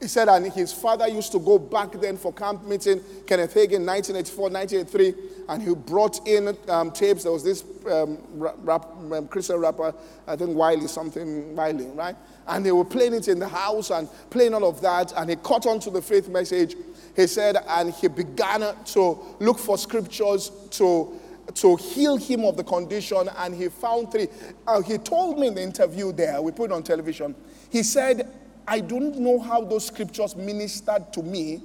He 0.00 0.08
said, 0.08 0.30
and 0.30 0.50
his 0.50 0.72
father 0.72 1.06
used 1.06 1.30
to 1.32 1.38
go 1.38 1.58
back 1.58 1.92
then 1.92 2.16
for 2.16 2.32
camp 2.32 2.64
meeting, 2.64 3.02
Kenneth 3.26 3.54
Hagin, 3.54 3.84
1984, 3.84 4.50
1983, 4.50 5.14
and 5.50 5.62
he 5.62 5.74
brought 5.74 6.26
in 6.26 6.56
um, 6.68 6.90
tapes. 6.90 7.24
There 7.24 7.32
was 7.32 7.44
this 7.44 7.64
um, 7.90 8.16
rap, 8.32 8.86
um, 8.96 9.28
Christian 9.28 9.56
rapper, 9.56 9.94
I 10.26 10.36
think 10.36 10.56
Wiley, 10.56 10.88
something 10.88 11.54
Wiley, 11.54 11.88
right? 11.88 12.16
And 12.48 12.64
they 12.64 12.72
were 12.72 12.84
playing 12.84 13.12
it 13.12 13.28
in 13.28 13.38
the 13.38 13.48
house 13.48 13.90
and 13.90 14.08
playing 14.30 14.54
all 14.54 14.66
of 14.66 14.80
that, 14.80 15.12
and 15.18 15.28
he 15.28 15.36
caught 15.36 15.66
on 15.66 15.78
to 15.80 15.90
the 15.90 16.00
faith 16.00 16.30
message. 16.30 16.76
He 17.14 17.26
said, 17.26 17.58
and 17.68 17.92
he 17.92 18.08
began 18.08 18.62
to 18.86 19.18
look 19.38 19.58
for 19.58 19.76
scriptures 19.76 20.50
to 20.70 21.20
to 21.54 21.74
heal 21.74 22.16
him 22.16 22.44
of 22.44 22.56
the 22.56 22.62
condition, 22.64 23.28
and 23.38 23.54
he 23.54 23.68
found 23.68 24.12
three. 24.12 24.28
Uh, 24.66 24.80
he 24.80 24.98
told 24.98 25.38
me 25.38 25.48
in 25.48 25.54
the 25.54 25.62
interview 25.62 26.12
there, 26.12 26.40
we 26.40 26.52
put 26.52 26.70
on 26.70 26.82
television, 26.82 27.34
he 27.70 27.82
said, 27.82 28.28
I 28.66 28.80
don't 28.80 29.18
know 29.18 29.38
how 29.38 29.62
those 29.62 29.86
scriptures 29.86 30.36
ministered 30.36 31.12
to 31.12 31.22
me 31.22 31.62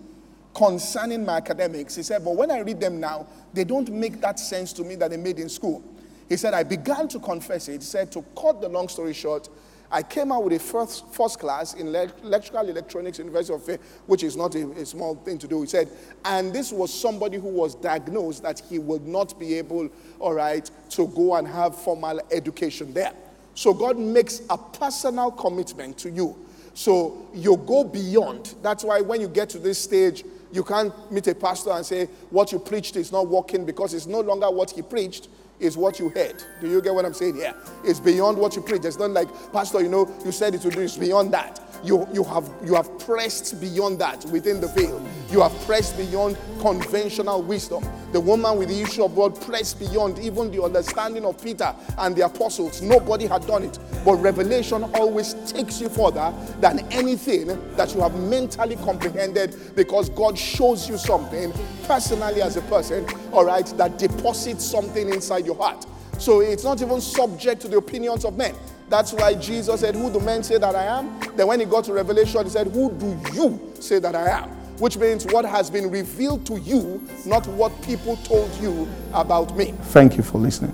concerning 0.55 1.25
my 1.25 1.37
academics. 1.37 1.95
He 1.95 2.03
said, 2.03 2.23
but 2.23 2.35
when 2.35 2.49
I 2.49 2.59
read 2.59 2.79
them 2.79 2.99
now, 2.99 3.27
they 3.53 3.63
don't 3.63 3.91
make 3.91 4.21
that 4.21 4.39
sense 4.39 4.73
to 4.73 4.83
me 4.83 4.95
that 4.95 5.11
they 5.11 5.17
made 5.17 5.39
in 5.39 5.49
school. 5.49 5.83
He 6.29 6.37
said, 6.37 6.53
I 6.53 6.63
began 6.63 7.07
to 7.09 7.19
confess 7.19 7.67
it. 7.67 7.81
He 7.81 7.85
said, 7.85 8.11
to 8.13 8.23
cut 8.39 8.61
the 8.61 8.69
long 8.69 8.87
story 8.87 9.13
short, 9.13 9.49
I 9.91 10.01
came 10.01 10.31
out 10.31 10.43
with 10.43 10.53
a 10.53 10.59
first, 10.59 11.07
first 11.13 11.39
class 11.39 11.75
in 11.75 11.87
electrical 11.87 12.67
electronics, 12.67 13.19
University 13.19 13.53
of 13.53 13.69
Ife, 13.69 13.79
which 14.07 14.23
is 14.23 14.35
not 14.35 14.55
a, 14.55 14.69
a, 14.71 14.85
small 14.85 15.15
thing 15.15 15.37
to 15.37 15.47
do. 15.47 15.61
He 15.61 15.67
said, 15.67 15.89
and 16.23 16.51
this 16.51 16.71
was 16.71 16.91
somebody 16.91 17.37
who 17.37 17.49
was 17.49 17.75
diagnosed 17.75 18.41
that 18.43 18.59
he 18.67 18.79
would 18.79 19.05
not 19.05 19.39
be 19.39 19.53
able, 19.55 19.89
all 20.19 20.33
right, 20.33 20.69
to 20.91 21.07
go 21.09 21.35
and 21.35 21.47
have 21.47 21.75
formal 21.75 22.19
education 22.31 22.93
there. 22.93 23.13
So 23.53 23.73
God 23.73 23.97
makes 23.97 24.41
a 24.49 24.57
personal 24.57 25.31
commitment 25.31 25.97
to 25.99 26.09
you 26.09 26.35
so 26.75 27.25
you 27.33 27.55
go 27.65 27.85
beyond. 27.85 28.53
That's 28.61 28.83
why 28.83 28.99
when 28.99 29.21
you 29.21 29.29
get 29.29 29.49
to 29.51 29.59
this 29.59 29.79
stage, 29.79 30.25
you 30.51 30.61
can't 30.63 30.93
meet 31.09 31.25
a 31.27 31.33
pastor 31.33 31.71
and 31.71 31.85
say, 31.85 32.07
What 32.29 32.51
you 32.51 32.59
preached 32.59 32.97
is 32.97 33.11
not 33.13 33.27
working 33.27 33.65
because 33.65 33.93
it's 33.93 34.05
no 34.05 34.19
longer 34.19 34.51
what 34.51 34.71
he 34.71 34.81
preached, 34.81 35.29
is 35.59 35.77
what 35.77 35.99
you 35.99 36.09
heard. 36.09 36.43
Do 36.61 36.69
you 36.69 36.81
get 36.81 36.93
what 36.93 37.05
I'm 37.05 37.13
saying 37.13 37.35
here? 37.35 37.53
It's 37.83 37.99
beyond 37.99 38.37
what 38.37 38.55
you 38.55 38.61
preach. 38.61 38.85
It's 38.85 38.99
not 38.99 39.11
like, 39.11 39.27
Pastor, 39.51 39.81
you 39.81 39.89
know, 39.89 40.13
you 40.23 40.31
said 40.31 40.55
it 40.55 40.63
would 40.63 40.73
do, 40.73 40.81
it's 40.81 40.97
beyond 40.97 41.33
that. 41.33 41.61
You, 41.83 42.07
you, 42.11 42.23
have, 42.23 42.49
you 42.63 42.73
have 42.73 42.97
pressed 42.99 43.61
beyond 43.61 43.99
that 43.99 44.25
within 44.25 44.59
the 44.59 44.67
veil. 44.67 45.05
You 45.29 45.41
have 45.41 45.53
pressed 45.65 45.97
beyond 45.97 46.37
conventional 46.59 47.43
wisdom. 47.43 47.85
The 48.11 48.19
woman 48.19 48.57
with 48.57 48.69
the 48.69 48.81
issue 48.81 49.03
of 49.03 49.13
blood 49.13 49.39
pressed 49.39 49.79
beyond 49.79 50.17
even 50.19 50.49
the 50.49 50.63
understanding 50.63 51.25
of 51.25 51.41
Peter 51.43 51.75
and 51.99 52.15
the 52.15 52.25
apostles. 52.25 52.81
Nobody 52.81 53.27
had 53.27 53.45
done 53.45 53.63
it. 53.63 53.77
But 54.03 54.15
revelation 54.15 54.83
always 54.95 55.33
takes 55.51 55.79
you 55.79 55.89
further 55.89 56.33
than 56.59 56.79
anything 56.91 57.47
that 57.75 57.93
you 57.93 58.01
have 58.01 58.19
mentally 58.19 58.77
comprehended 58.77 59.75
because 59.75 60.09
God 60.09 60.37
shows 60.37 60.89
you 60.89 60.97
something 60.97 61.53
personally 61.83 62.41
as 62.41 62.57
a 62.57 62.61
person, 62.63 63.05
all 63.31 63.45
right, 63.45 63.65
that 63.77 63.97
deposits 63.99 64.65
something 64.65 65.09
inside 65.09 65.44
your 65.45 65.55
heart. 65.55 65.85
So 66.17 66.41
it's 66.41 66.63
not 66.63 66.81
even 66.81 67.01
subject 67.01 67.61
to 67.61 67.67
the 67.67 67.77
opinions 67.77 68.25
of 68.25 68.37
men. 68.37 68.55
That's 68.89 69.13
why 69.13 69.33
Jesus 69.33 69.81
said, 69.81 69.95
Who 69.95 70.11
do 70.11 70.19
men 70.19 70.43
say 70.43 70.57
that 70.57 70.75
I 70.75 70.83
am? 70.83 71.19
Then 71.35 71.47
when 71.47 71.59
he 71.59 71.65
got 71.65 71.85
to 71.85 71.93
Revelation, 71.93 72.43
he 72.43 72.49
said, 72.49 72.67
Who 72.67 72.91
do 72.91 73.19
you 73.33 73.73
say 73.79 73.99
that 73.99 74.15
I 74.15 74.43
am? 74.43 74.49
Which 74.79 74.97
means 74.97 75.25
what 75.25 75.45
has 75.45 75.69
been 75.69 75.89
revealed 75.89 76.45
to 76.47 76.59
you, 76.59 77.01
not 77.25 77.47
what 77.47 77.71
people 77.81 78.17
told 78.17 78.53
you 78.55 78.87
about 79.13 79.55
me. 79.55 79.73
Thank 79.83 80.17
you 80.17 80.23
for 80.23 80.37
listening. 80.37 80.73